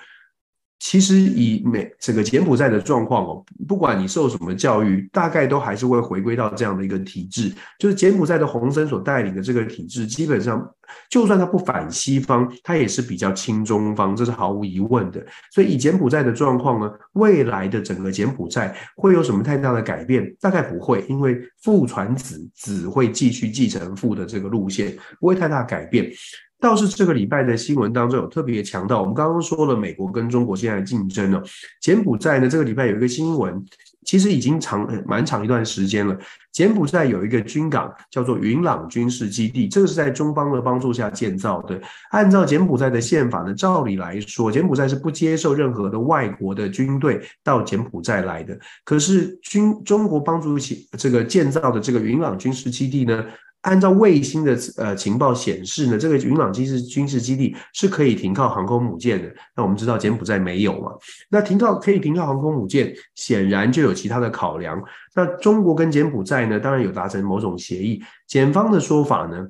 [0.88, 10.63] 其实以美这个柬埔寨的状况哦，不管你受什么教育，大概都还是会回归到这样的一个体制，就是柬埔寨的洪森所带领的这个体制，基本上
[11.10, 15.26] 就算他不反西方，他也是比较亲中方，这是毫无疑问的。
[15.52, 20.36] 所以以柬埔寨的状况呢，未来的整个柬埔寨会有什么太大的改变？
[20.39, 26.12] 大概不会，因为父传子，子会继续继承父的这个路线，不会太大改变。
[26.60, 31.44] 倒是这个礼拜的新闻当中有特别强调，我们刚刚说了美国跟中国现在的竞争了。
[31.82, 33.63] 柬埔寨呢，这个礼拜有一个新闻，
[34.04, 36.18] 其实已经长蛮长一段时间了。
[36.52, 41.80] 柬埔寨有一个军港叫做云朗军事基地，这个是在中方的帮助下建造的。
[42.12, 48.58] 按照柬埔寨的宪法呢，照理来说，柬埔寨是不接受任何的外国的军队到柬埔寨来的。
[48.86, 53.26] 可是军中国帮助起这个建造的这个云朗军事基地呢，
[53.65, 59.28] 按照卫星的呃情报显示呢，这个云朗军事军事基地是可以停靠航空母舰的。
[59.56, 60.91] 那我们知道柬埔寨没有嘛？
[61.30, 64.82] 那停靠可以停靠航空母舰，显然就有其他的考量。
[65.15, 68.01] 那中国跟柬埔寨呢，当然有达成某种协议。
[68.28, 69.47] 柬方的说法呢，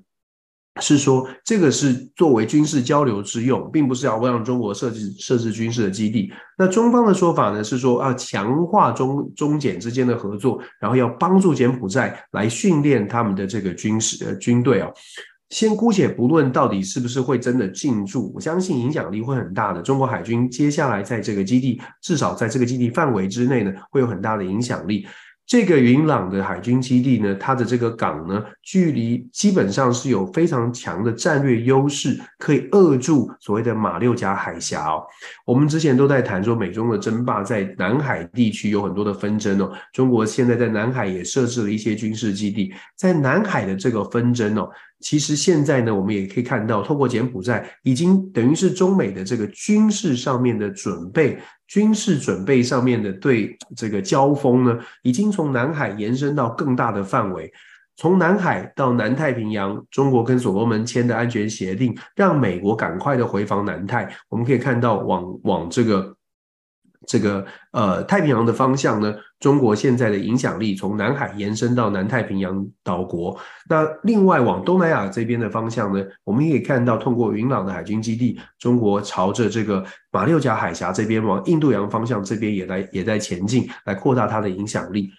[0.82, 6.30] 是说，这个是作为军事交流之用，并不是要让中国设置设置军事的基地。
[6.58, 14.92] 那中方的说法呢，是说要强化中中柬之间的合作，然后要帮助柬埔寨来训练他们的这个军事呃军队哦。
[15.52, 19.82] 先姑且不论到底是不是会真的进驻，我相信影响力会很大的。
[19.82, 25.08] 中国海军接下来在这个基地，至少在这个基地范围之内呢，会有很大的影响力。
[25.48, 35.04] 这个云朗的海军基地呢，它的这个港呢，距离基本上是有非常强的战略优势，可以扼住所谓的马六甲海峡哦。
[35.46, 39.72] 我们之前都在谈说，美中的争霸在南海地区有很多的纷争哦。
[39.94, 44.68] 中国现在在南海也设置了一些军事基地，在南海的这个纷争哦。
[45.02, 57.52] 其实现在呢，我们也可以看到，透过柬埔寨，已经等于是中美的这个军事上面的准备，军事准备上面的对这个交锋呢，已经从南海延伸到更大的范围，
[57.96, 64.10] 从南海到南太平洋，中国跟所罗门签的安全协定，让美国赶快的回防南太。
[64.30, 66.15] 我们可以看到往，往这个。
[67.08, 73.38] 这个呃太平洋的方向呢，中国现在的影响力从南海延伸到南太平洋岛国。
[73.70, 85.10] 那另外往东南亚这边的方向呢，我们也可以看到，通过云朗的海军基地，中国朝着这个马六甲海峡这边往印度洋方向这边也来也在前进，来扩大它的影响力。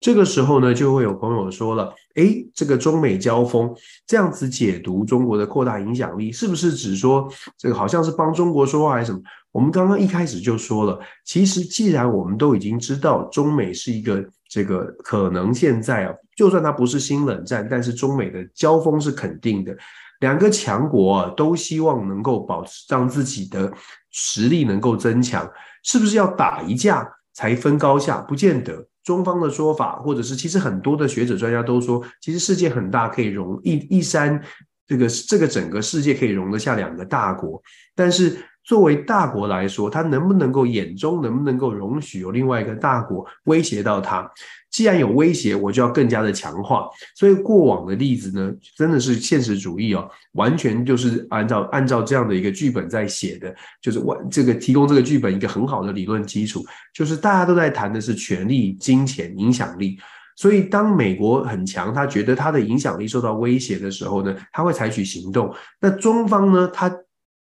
[0.00, 3.74] 这个时候呢，就会有朋友说了，诶，这个中美交锋
[4.06, 9.20] 这样子解读中国的扩大影响力，是不是指说这个好像是帮中国说话还是什么？
[9.50, 19.76] 我们刚刚一开始就说了，其实既然我们都已经知道中美是一个这个可能，现在啊，就算它不是新冷战，但是中美的交锋是肯定的，
[20.20, 23.72] 两个强国啊都希望能够保持让自己的
[24.12, 25.50] 实力能够增强，
[25.82, 28.18] 是不是要打一架才分高下？
[28.18, 28.86] 不见得。
[29.08, 34.38] 中方的说法，或者是其实很多的学者专家都说，其实世界很大，可以容一一山
[34.86, 37.62] 这个这个整个世界可以容得下两个大国，
[37.94, 38.36] 但是
[38.68, 44.30] 作为大国来说，它能不能够眼中能不能够容许有另外一个大国威胁到它？
[44.70, 46.86] 既然有威胁，我就要更加的强化。
[47.14, 59.98] 所以过往的例子呢，真的是现实主义哦，完全就是按照按照这样的一个剧本在写的，就是我这个提供这个剧本一个很好的理论基础，就是大家都在谈的是权力、金钱、影响力。
[60.36, 65.52] 所以，当美国很强，他觉得他的影响力受到威胁的时候呢，他会采取行动。
[65.80, 66.94] 那中方呢，他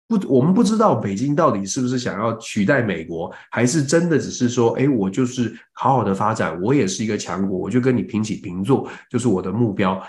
[0.08, 10.02] 不，我们不知道北京到底是不是想要取代美国，还是真的只是说，哎，我就是好好的发展，我也是一个强国，我就跟你平起平坐，就是我的目标。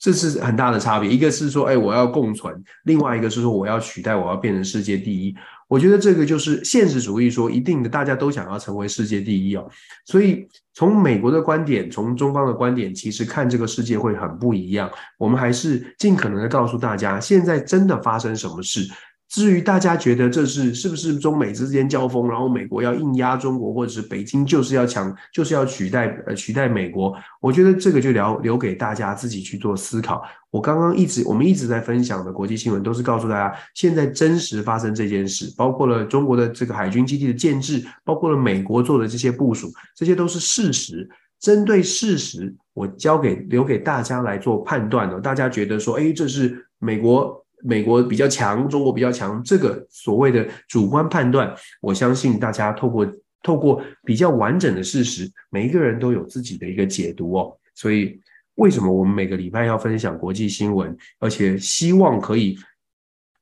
[0.00, 1.10] 这是很大的差别。
[1.10, 5.34] 一个是说，哎，我要共存；另外一个是说，我要取代，我要变成世界第一。
[5.66, 9.68] 我觉得这个就是现实主义说一定的，大家都想要成为世界第一哦。
[10.06, 14.88] 所以从美国的观点，从中方的观点，其实看这个世界会很不一样。
[15.18, 18.88] 我们还是尽可能的告诉大家，现在真的发生什么事。
[19.28, 30.22] 至于大家觉得这是是不是中美之间交锋，然后美国要硬压中国，或者是北京就是要抢，就是要取代呃取代美国，我觉得这个就留留给大家自己去做思考。
[30.50, 41.06] 我刚刚一直我们一直在分享的国际新闻，都是告诉大家现在真实发生这件事，包括了中国的这个海军基地的建制，包括了美国做的这些部署，这些都是事实。
[41.38, 45.20] 针对事实，我交给留给大家来做判断了。
[45.20, 47.44] 大家觉得说，哎，这是美国。
[47.64, 53.06] 美国比较强，中国比较强，这个所谓的主观判断，我相信大家透过
[53.42, 57.56] 透过比较完整的事实，每一个人都有自己的一个解读哦。
[57.74, 58.20] 所以，
[58.56, 62.58] 为什么我们每个礼拜要分享国际新闻，而且希望可以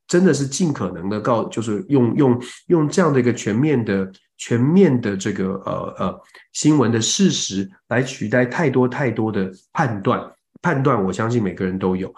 [0.06, 6.20] 真的是尽可能的告，就是用用用这样的一个全面的全面的这个呃呃
[6.52, 12.14] 新闻的事实来取代太多太多的判断判断，我相信每个人都有。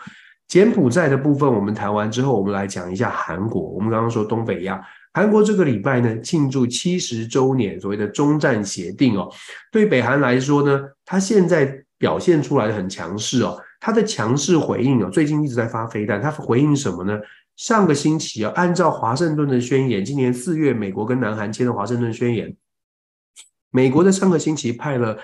[0.49, 3.61] 柬埔寨的部分我们谈完之后，我们来讲一下韩国。
[3.61, 4.81] 我们刚刚说东北亚，
[5.13, 9.31] 韩国这个礼拜呢庆祝七十周年，所谓的中战协定哦。
[9.71, 17.19] 对北韩来说呢，它现在表现出来的很强势哦，它的强势回应哦，最近一直在发飞弹，它回应什么呢？
[17.57, 22.57] 上个星期啊，按照华盛顿的宣言，今年四月美国跟南韩签的华盛顿宣言。
[23.71, 25.17] 美国的上个星期派了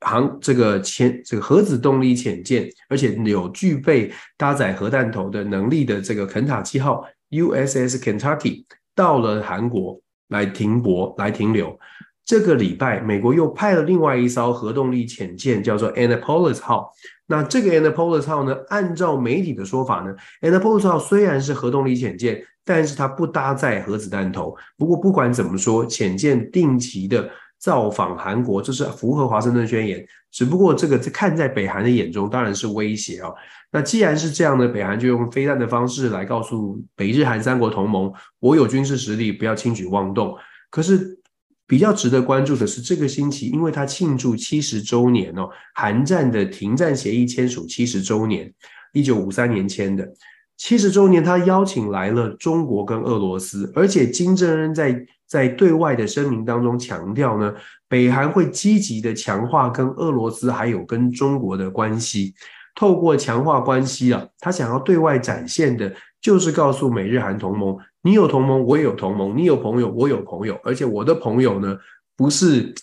[0.00, 11.76] 航这个潜这个核子动力潜舰，而且有具备搭载核弹头的能力的这个肯塔基号 USS Kentucky 到了韩国来停泊来停留。
[12.24, 16.92] 这个礼拜，美国又派了另外一艘核动力潜舰，叫做 Annapolis 号。
[17.26, 24.54] 那这个 Annapolis 号呢，按照媒体的说法呢，Annapolis 号虽然是核动力潜舰，但是它不搭载核子弹头。
[24.76, 27.28] 不过不管怎么说，潜舰定期的。
[27.58, 30.04] 造访韩国，这是符合华盛顿宣言。
[30.30, 33.34] 只不过这个看在北韩的眼中，当然是威胁哦。
[33.72, 40.36] 那既然是这样的，北韩就用飞弹的方式来告诉北日韩三国同盟，我有军事实力，不要轻举妄动。
[40.70, 41.18] 可是
[41.66, 48.52] 比较值得关注的是，这个星期，因为它庆祝七十周年哦，韩战的停战协议签署七十周年，
[48.92, 50.06] 一九五三年签的。
[50.56, 57.54] 七十周年，他邀请来了中国跟俄罗斯，而且金正恩在在对外的声明当中强调呢，
[57.88, 62.34] 北韩会积极的强化跟俄罗斯还有跟中国的关系，
[62.74, 71.76] 透过强化关系啊，他想要对外展现的就是告诉美日韩同盟，你有同盟，我也有同盟，你有朋友，我有朋友，而且我的朋友呢，
[72.16, 72.74] 不是。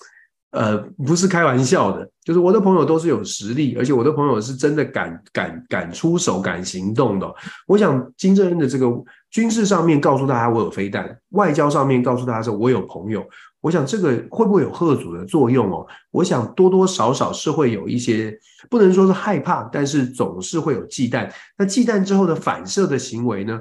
[0.52, 7.30] 呃，不是开玩笑的，就是我的朋友都是有实力，而且我的朋友是真的敢敢敢出手、敢行动的。
[7.68, 8.88] 我想金正恩的这个
[9.36, 13.21] 军事上面告诉大家我有飞弹，外交上面告诉大家说我有朋友。
[13.60, 15.86] 我想这个会不会有吓阻的作用哦？
[16.12, 18.34] 我想多多少少是会有一些，
[18.69, 21.30] 不能说是害怕，但是总是会有忌惮。
[21.58, 23.60] 那忌惮之后的反射的行为呢？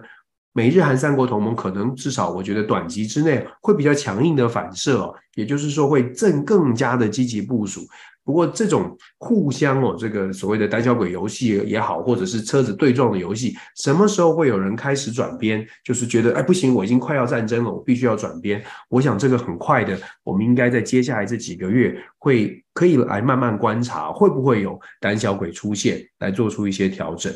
[0.52, 7.80] 美日韩三国同盟可能至少，我觉得短期之内会比较强硬的反射，也就是说会更更加的积极部署。
[8.24, 15.64] 不过这种互相哦，这个所谓的胆小鬼游戏也好，或者是车子对撞的游戏，什么时候会有人开始转边？
[15.84, 18.64] 就是觉得哎不行，我已经快要战争了，我必须要转边。
[18.88, 27.30] 我想这个很快的，我们应该在接下来这几个月会可以来慢慢观察，会不会有胆小鬼出现，来做出一些调整。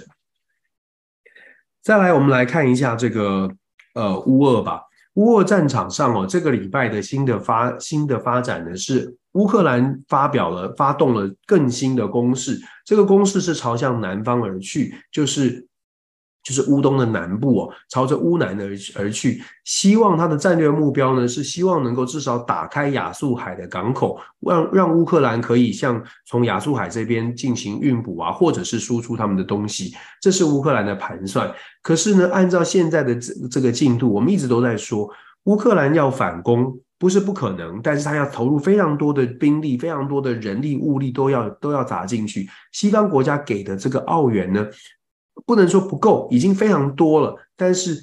[1.82, 3.50] 再来，我们来看一下这个
[3.94, 4.87] 呃乌二吧。
[5.18, 12.56] 乌俄战场上哦，这个礼拜的新的发新的发展呢，是乌克兰发表了发动了更新的攻势。
[12.84, 15.66] 这个攻势是朝向南方而去，就是
[16.48, 31.52] 就是乌东的南部哦，朝着乌南而而去，希望他的战略目标呢是希望能够至少打开亚速海的港口，让让乌克兰可以向从亚速海这边进行运补啊，或者是输出他们的东西，这是乌克兰的盘算。
[31.82, 35.06] 可是呢，按照现在的这这个进度，我们一直都在说，
[35.44, 42.48] 乌克兰要反攻不是不可能，但是他要投入非常多的兵力、非常多的人力物力都要都要砸进去。
[42.72, 44.66] 西方国家给的这个澳元呢？
[45.46, 47.36] 不能说不够，已经非常多了。
[47.56, 48.00] 但是，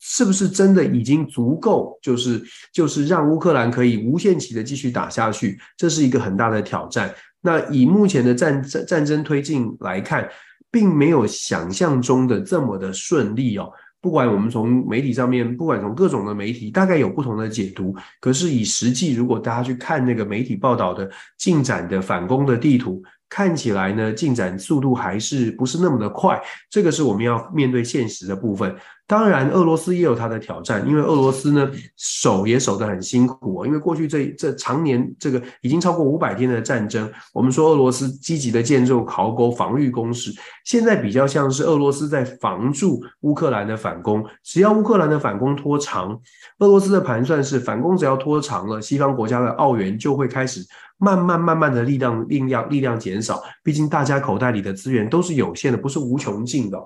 [0.00, 1.98] 是不是真的已经足够？
[2.00, 7.12] 就是就是让乌克兰可以无限期的继续打下去，这是一个很大的挑战。
[7.40, 10.28] 那以目前的战战战争推进来看，
[10.70, 13.70] 并没有想象中的这么的顺利哦。
[14.00, 17.94] 不管我们从媒体上面，不管从各种的媒体，大概有不同的解读。
[18.20, 23.02] 可是以实际，如果大家去看那个媒体报道的进展的反攻的地图。
[23.28, 28.74] 看起来呢，进展速度还是不是那么的快，这个是我们要面对现实的部分。
[29.08, 33.64] 当然，俄罗斯也有它的挑战，因为俄罗斯呢守也守得很辛苦。
[33.64, 40.32] 因为过去这这常年这个已经超过五百天的战争，我们说俄罗斯积极的建筑壕沟防御工事，
[40.64, 44.24] 现在比较像是俄罗斯在防住乌克兰的反攻。
[44.42, 46.10] 只要乌克兰的反攻拖长，
[46.58, 50.60] 俄罗斯的盘算是反攻只要拖长了，西方国家的澳元就会开始
[50.98, 53.40] 慢慢慢慢的力量力量力量减少。
[53.62, 56.78] 毕竟大家口袋里的资源都是有限的，不是无穷尽的。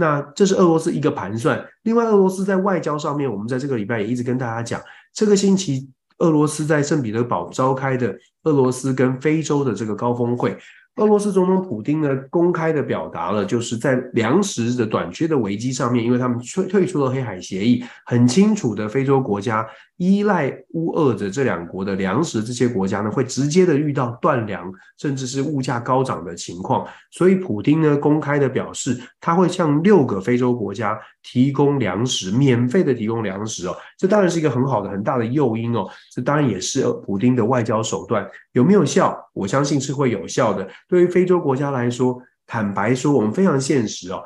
[0.00, 1.62] 那这是俄罗斯一个盘算。
[1.82, 4.80] 另外，俄罗斯在外交上面，我们在这个礼拜也一直跟大家讲，
[5.12, 10.56] 这个星期俄罗斯在圣彼得堡召开的俄罗斯跟非洲的这个高峰会。
[10.96, 19.66] 俄罗斯总统普京呢，公开的表达了，就是在粮食的短缺的危机上面，因为他们退退出了黑海协议，很清楚的，非洲国家
[20.00, 26.86] 依赖乌俄的这两国的粮食，这些国家呢会直接的遇到断粮，甚至是物价高涨的情况。
[27.10, 33.76] 所以，普丁呢公开的表示，他会向六个非洲国家提供粮食，免费的提供粮食哦。
[33.98, 35.86] 这当然是一个很好的、很大的诱因哦。
[36.10, 39.14] 这当然也是普丁的外交手段，有没有效？
[39.34, 40.66] 我相信是会有效的。
[40.88, 44.24] 对于非洲国家来说，坦白说，我们非常现实哦。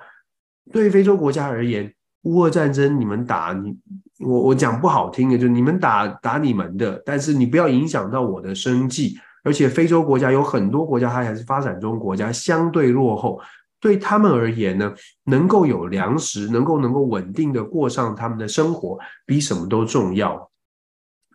[0.72, 3.77] 对于非洲国家而言，乌俄战争你们打你，
[4.25, 9.18] 我我讲不好听的，就是你们打打你们的，但是你不要影响到我的生计。
[9.47, 13.39] 而且非洲国家有很多国家，它还是发展中国家，相对落后。
[13.79, 14.91] 对他们而言呢，
[15.25, 20.51] 能够有粮食，能够能够稳定的过上他们的生活，比什么都重要。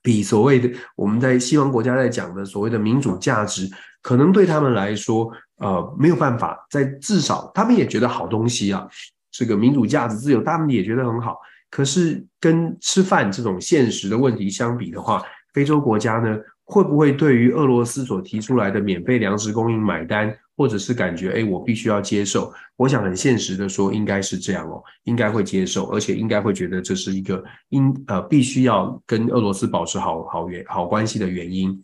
[0.01, 3.69] 比所谓的我们在西方国家在讲的所谓的民主价值，
[4.01, 6.65] 可能对他们来说，呃，没有办法。
[6.71, 8.87] 在至少他们也觉得好东西啊，
[9.29, 11.37] 这个民主价值自由，他们也觉得很好。
[11.69, 15.21] 可是跟吃饭这种现实的问题相比的话，
[15.53, 20.35] 非洲国家呢，会不会对于俄罗斯所提出来的免费粮食供应买单？
[20.57, 22.51] 或者是感觉，哎，我必须要接受。
[22.75, 31.81] 我想很现实的说，应该是这样哦，应该会接受，而且应该会觉得这是一个应呃必须要跟俄罗斯保持好好原好关系的原因。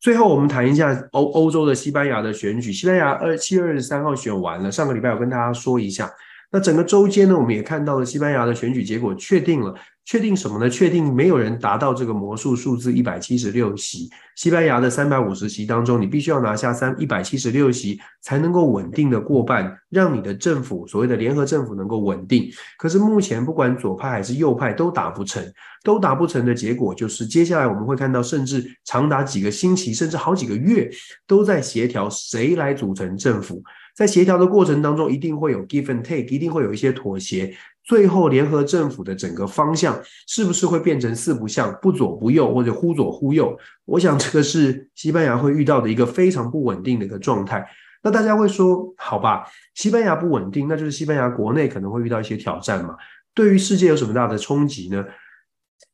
[0.00, 2.70] 最后，我们谈一下欧欧洲的西班牙的选举。
[2.70, 6.10] 西班牙二七月二十三号选完了，上个礼拜我跟大家说一下。
[6.52, 9.74] 那整个周间呢，我们也看到了西班牙的选举结果确定了。
[10.06, 10.68] 确定什么呢？
[10.68, 14.10] 确定没有人达到这个魔术数字一百七十六席。
[14.34, 22.50] 西班牙的三百五十席当中，你必须要拿下三一百七十六席，才能够稳定的过半，让你的政府所谓的联合政府能够稳定。
[22.76, 25.40] 可是目前不管左派还是右派都达不成，
[25.84, 30.90] 都达不成的结果就是，接下来我们会看到，甚至长达几个星期，甚至好几个月，
[31.24, 33.62] 都在协调谁来组成政府。
[33.94, 37.54] 在协调的过程当中，一定会有 give and take，一定会有一些妥协。
[37.82, 43.56] 最后，联合政府的整个方向是不是会变成四不像，不左不右，或者忽左忽右？
[43.84, 47.66] 我想这个是西班牙会遇到的一个非常不稳定的一个状态。
[48.02, 52.94] 那大家会说，好吧，西班牙不稳定，那就是西班牙国内可能会遇到一些挑战嘛？
[53.34, 55.04] 对于世界有什么大的冲击呢？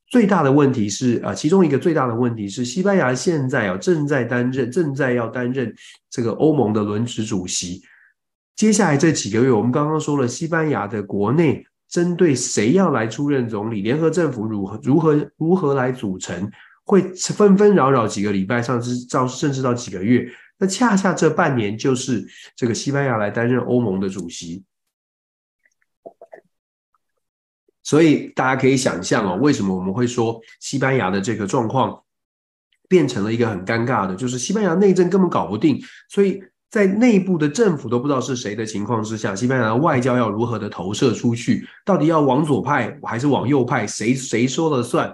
[0.08, 5.74] 最大的问题是啊，其中一个最大的问题是，西班牙现在啊正在担任，正在要担任
[6.10, 7.82] 这个欧盟的轮值主席。
[8.54, 11.66] 接下来这几个月，我们刚刚说了，西班牙的国内。
[11.88, 16.50] 针对谁要来出任总理，联合政府如何如何如何来组成，
[16.84, 20.28] 会纷纷扰扰几个礼拜，甚至到甚至到几个月。
[20.58, 22.26] 那恰恰这半年就是
[22.56, 24.64] 这个西班牙来担任欧盟的主席，
[27.86, 31.96] 所以大家可以想象哦，为什么我们会说西班牙的这个状况
[32.88, 35.80] 变成了一个很尴尬的，就是西班牙内政根本搞不定，
[36.10, 36.42] 所以。
[36.68, 41.64] 在内部的政府都不知道是谁的情况之下，西班牙的外交要如何的投射出去？
[41.86, 43.86] 到底要往左派还是往右派？
[43.86, 45.08] 谁谁说了算？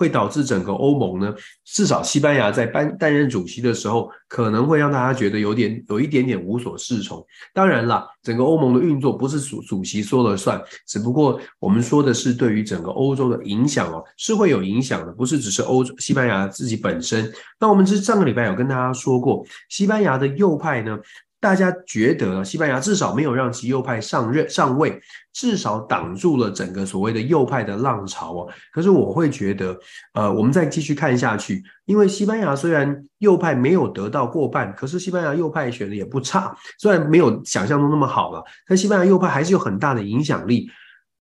[0.00, 1.34] 会导致整个欧盟呢，
[1.66, 7.22] 至少西班牙在担担任主席的时候，可能会让大家觉得有点有一点点无所适从。
[7.52, 17.30] 当然啦，整个欧盟的运作不是主主席说了算，只不过我们说的是对于整个欧洲的影响哦，是会有影响的，不是只是欧洲西班牙自己本身。
[17.60, 20.98] 那我们是上个礼拜有跟大家说过，西班牙的右派呢。
[21.40, 25.00] 大家觉得西班牙至少没有让极右派上任上位，
[25.32, 28.48] 至少挡住了整个所谓的右派的浪潮哦。
[28.72, 29.74] 可是我会觉得，
[30.12, 40.68] 呃，我们再继续看下去，因为西班牙虽然右派没有得到过半，可是西班牙右派选的也不差，虽然没有想象中那么好了，但西班牙右派还是有很大的影响力。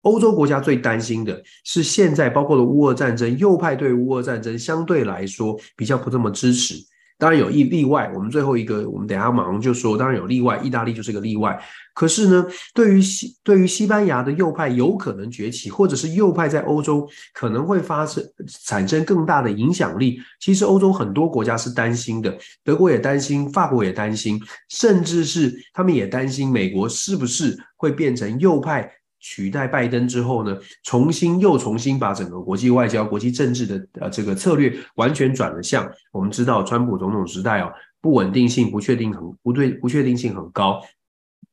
[0.02, 6.76] 欧洲国家最担心的是现在包括了乌俄战争，右派对乌俄战争相对来说比较不这么支持。
[7.20, 9.98] 当然有一例外，我们最后一个，我们等下马上就说。
[9.98, 11.62] 当然有例外，意大利就是个例外。
[11.94, 18.24] 可是呢，对于西对于西班牙的右派有可能崛起，或者是右派在欧洲可能会发生
[18.64, 24.40] 产生更大的影响力，其实欧洲很多国家是担心的，德国也担心，法国也担心，
[24.70, 28.90] 甚至是他们也担心美国是不是会变成右派。
[29.20, 35.90] 取代拜登之后呢，重新又重新把整个国际外交、国际政治的呃这个策略完全转了向。
[36.12, 40.82] 我们知道，川普总统时代哦，不稳定性、不确定很不对，不确定性很高。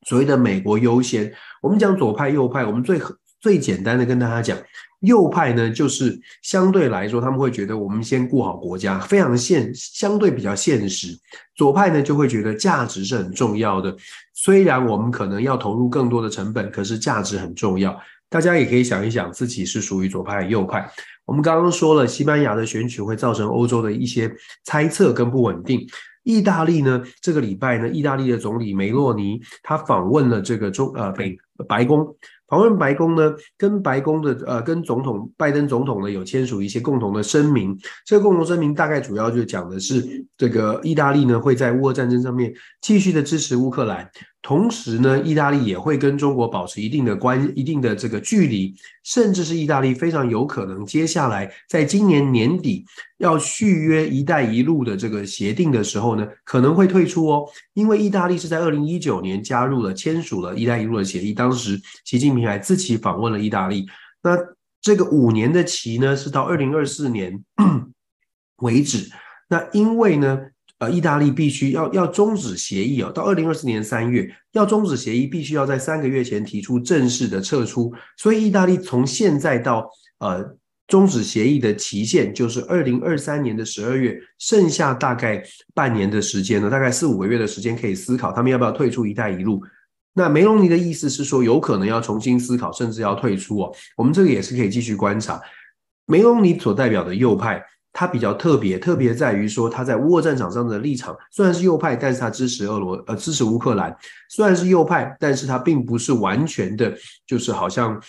[0.07, 3.01] 所谓的美国优先，我们讲左派、右派，我们最
[3.39, 4.57] 最简单的跟大家讲。
[5.01, 11.15] 右派呢，就是相对来说，他们会觉得我们先顾好国家，非常现，相对比较现实。
[11.55, 13.95] 左派呢，就会觉得价值是很重要的，
[14.33, 17.95] 虽然我们可能要投入更多的成本，可是价值很重要。
[18.29, 20.89] 大家也可以想一想，自己是属于左派还是右派。
[21.25, 24.29] 我们刚刚说了，西班牙的选举会造成欧洲的一些
[24.63, 25.85] 猜测跟不稳定。
[26.23, 31.37] 意大利呢，这个礼拜呢，意大利的总理梅洛尼他访问了这个中呃北
[31.67, 32.05] 白宫。
[32.47, 37.77] 访问白宫呢，跟白宫的呃，跟总统拜登总统呢有签署一些共同的声明。
[38.05, 44.09] 这个共同声明大概主要就讲的是，这个意大利呢会在乌俄战争上面继续的支持乌克兰。
[44.47, 48.73] 同时呢，意大利也会跟中国保持一定的关一定的这个距离，
[49.03, 52.85] 甚至是意大利非常有可能接下来在今年年底
[53.17, 57.45] 要续约“一带一路”的这个协定的时候呢，可能会退出哦。
[57.73, 63.85] 因为意大利是在二零一九年加入了签署了“一带一路”的协议，当时习近平还自己访问了意大利。
[64.23, 64.37] 那
[64.81, 67.43] 这个五年的期呢，是到二零二四年
[68.63, 69.09] 为止。
[69.49, 70.39] 那因为呢，
[70.79, 77.91] 呃，意大利必须要要终止协议哦，到二零二四年三月要终止协议，必须要在三个月前提出正式的撤出。
[78.15, 80.55] 所以，意大利从现在到呃
[80.87, 89.59] 终止协议的期限就是二零二三年的十二月，剩下大概半年的时间呢，大概四五个月的时间可以思考他们要不要退出“一带一路”。
[90.13, 93.75] 那梅隆尼的意思是说，有可能要重新思考，甚至要退出哦。
[93.95, 95.41] 我们这个也是可以继续观察
[96.05, 97.63] 梅隆尼所代表的右派。
[97.99, 103.97] 他比较特别，特别在于说他在乌俄战场上的立场虽然是右派，但是他支持俄罗呃支持乌克兰，
[104.29, 106.95] 虽然是右派，但是他并不是完全的，
[107.25, 107.99] 就是好像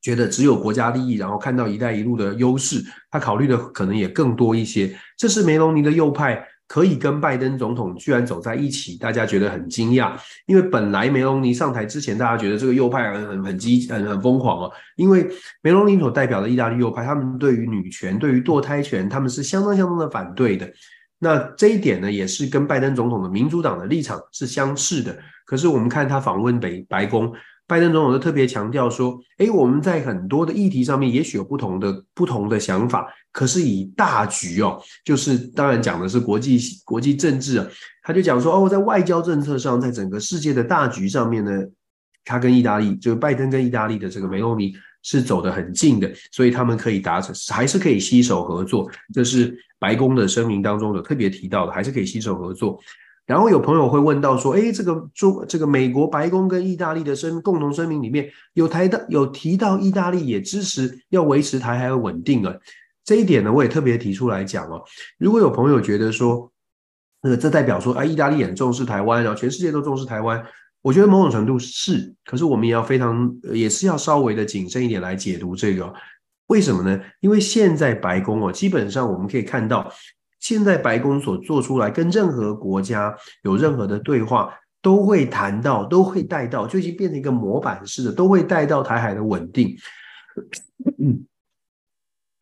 [0.00, 4.98] 觉得只有国家利益，然后看到“一带一路”的优势，他考虑的可能也更多一些。
[5.18, 6.42] 这是梅隆尼的右派。
[6.66, 10.12] 可以跟拜登总统居然走在一起，大家觉得很惊讶。
[10.46, 14.72] 因为本来梅隆尼上台之前，大家觉得这个右派很很很激很很疯狂哦。
[14.96, 15.28] 因为
[15.62, 20.70] 梅隆尼所代表的意大利右派，他们对于女权、对于堕胎权，他们是相当相当的反对的。
[21.18, 25.16] 那这一点呢，也是跟拜登总统的民主党的立场是相似的。
[25.46, 27.32] 可是我们看他访问北白宫。
[27.66, 37.66] 拜登总统就特别强调说：“诶，我们在很多的议题上面也许有不同的不同的想法，可是以大局哦，就是当然讲的是国际国际政治啊。
[38.02, 41.50] 他就讲说哦，在外交政策上，在整个世界的大局上面呢，
[42.22, 48.90] 他跟意大利，就是拜登跟意大利的这个梅洛尼是走得很近的，所以他们可以达成，还是可以携手合作。
[49.14, 52.78] 这是白宫的声明当中有特别提到的，还是可以携手合作。”
[53.26, 62.54] 然后有朋友会问到说：“诶，这个中这个美国白宫跟意大利的声共同声明里面有提到有提到意大利也支持要维持台海的稳定啊，
[63.02, 64.84] 这一点呢，我也特别提出来讲哦。
[65.16, 66.52] 如果有朋友觉得说，
[67.22, 70.44] 呃，这代表说啊，意大利很重视台湾，然后全世界都重视台湾，
[70.82, 75.90] 我觉得某种程度是，可是我们也要非常也是要稍微的谨慎一点来解读这个，
[76.48, 77.00] 为什么呢？
[77.20, 79.90] 因为现在白宫哦，基本上我们可以看到。
[80.44, 89.74] 现在白宫所做出来跟任何国家有任何的对话，都会谈到，都会带到，就已经变成一个模板式的，都会带到台海的稳定。
[91.00, 91.24] 嗯，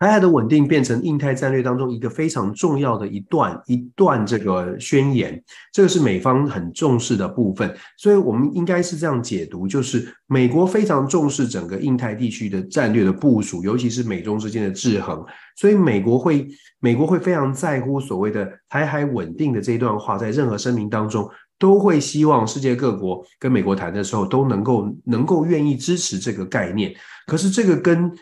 [0.03, 5.41] 台海的稳定变成印太战略当中一个非常重要的一段一段这个宣言，
[5.73, 15.25] 这个是美方很重视的部分，所以我们应该是这样解读，就是美国非常重视整个印太地区的战略的部署，尤其是美中之间的制衡，
[15.57, 16.49] 所以美国会
[16.81, 21.31] 美国会非常在乎所谓的台海稳定的这一段话，在任何声明当中
[21.61, 26.93] 都会希望世界各国跟美国谈的时候都能够能够愿意支持这个概念，
[27.29, 28.13] 可是这个跟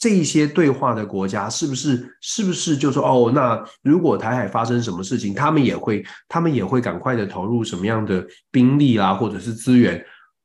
[0.00, 10.02] 这一些对话的国家是不是是不是就说哦，那如果台海发生什么事情，他们也会他们也会赶快的投入什么样的兵力啦，或者是资源？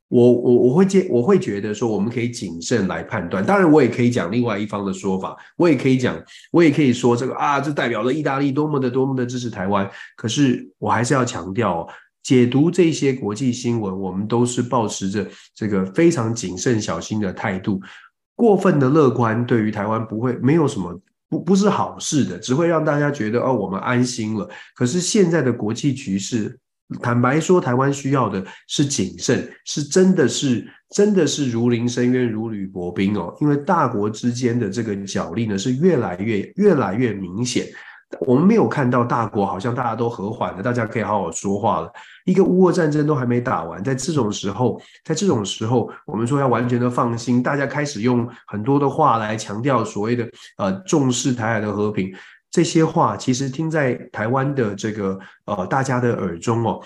[0.10, 3.43] 我我我会接我会觉得说，我们可以谨慎来判断。
[3.43, 9.89] 当然，我也可以讲另外一方的说法，我也可以讲，我也可以说这个啊，这代表了意大利多么的多么的支持台湾。
[10.16, 11.88] 可是我还是要强调，
[12.22, 17.82] 解读这些国际新闻，我们都是抱持着这个非常谨慎小心的态度。
[18.36, 24.48] 过分的乐观对于台湾不会没有什么不不是好事的，只会让大家觉得哦，我们安心了。
[24.76, 26.58] 可是现在的国际局势，
[27.02, 33.36] 坦白说，台湾需要的是谨慎，是真的是真的是如临深渊、如履薄冰哦。
[33.42, 37.66] 因为大国之间的这个角力呢，是越来越越来越明显。
[38.20, 41.91] 我们没有看到大国好像大家都和缓了，大家可以好好说话了。
[42.26, 50.28] 一个乌俄战争都还没打完，在这种时候，在这种时候，我们说要完全的放心，大家开始用很多的话来强调所谓的
[50.58, 52.14] 呃重视台海的和平。
[52.51, 56.80] 这些话其实听在台湾的这个呃大家的耳中哦，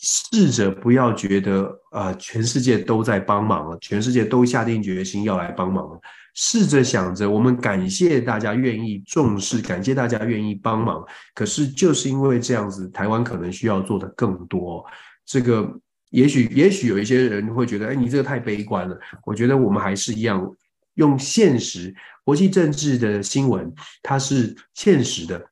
[0.00, 5.98] 试着不要觉得呃全世界都在帮忙了，全世界都下定决心要来帮忙了。
[6.34, 11.04] 试着想着，我们感谢大家愿意重视，感谢大家愿意帮忙。
[11.34, 14.84] 可是就是因为这样子，台湾可能需要做的更多。
[15.26, 15.68] 这个
[16.10, 18.98] 也许也许有一些人会觉得，哎，你这个太悲观了。
[19.24, 20.44] 我觉得我们还是一样，
[20.94, 23.72] 用现实，国际政治的新闻，
[24.02, 25.44] 它是现实的。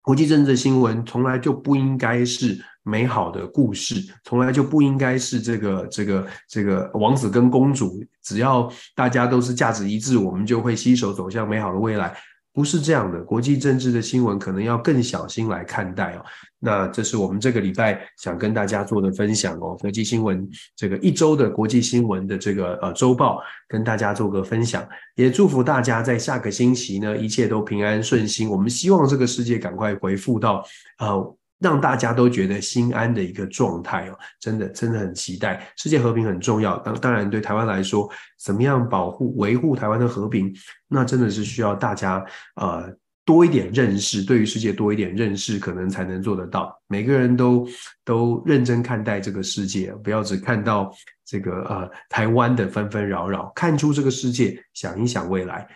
[0.00, 2.64] 国际政治新闻从来就不应该是。
[2.84, 12.14] 美好的故事从来就不应该是这个这个这个王子跟公主，只要大家都是价值一致，我们就会携手走向美好的未来。
[12.52, 16.24] 不是这样的，国际政治的新闻可能要更小心来看待哦。
[16.60, 19.76] 那这是我们这个礼拜想跟大家做的分享哦。
[19.80, 28.48] 国际新闻这个一周的国际新闻的这个呃周报，跟大家做个分享，也祝福大家在下个星期呢一切都平安顺心。
[28.48, 30.64] 我们希望这个世界赶快恢复到
[30.98, 31.36] 呃。
[31.60, 35.66] 让大家都觉得心安的一个状态哦，真的真的很期待。
[35.76, 38.10] 世界和平很重要，当当然对台湾来说，
[38.42, 40.54] 怎么样保护维护台湾的和平，
[40.88, 42.24] 那真的是需要大家
[42.56, 42.92] 呃
[43.24, 46.78] 多一点认识，对于世界多一点认识，可能才能做得到。
[46.88, 47.66] 每个人都
[48.04, 50.94] 都认真看待这个世界，不要只看到
[51.24, 55.66] 这个呃台湾的纷纷扰扰，看出这个世界，想一想未来。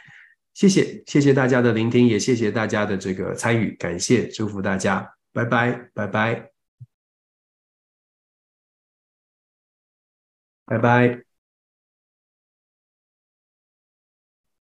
[0.52, 5.17] 谢谢谢谢大家的聆听，也谢谢大家的这个参与，感谢祝福大家。
[5.32, 6.52] 拜拜，拜拜，
[10.66, 11.27] 拜拜。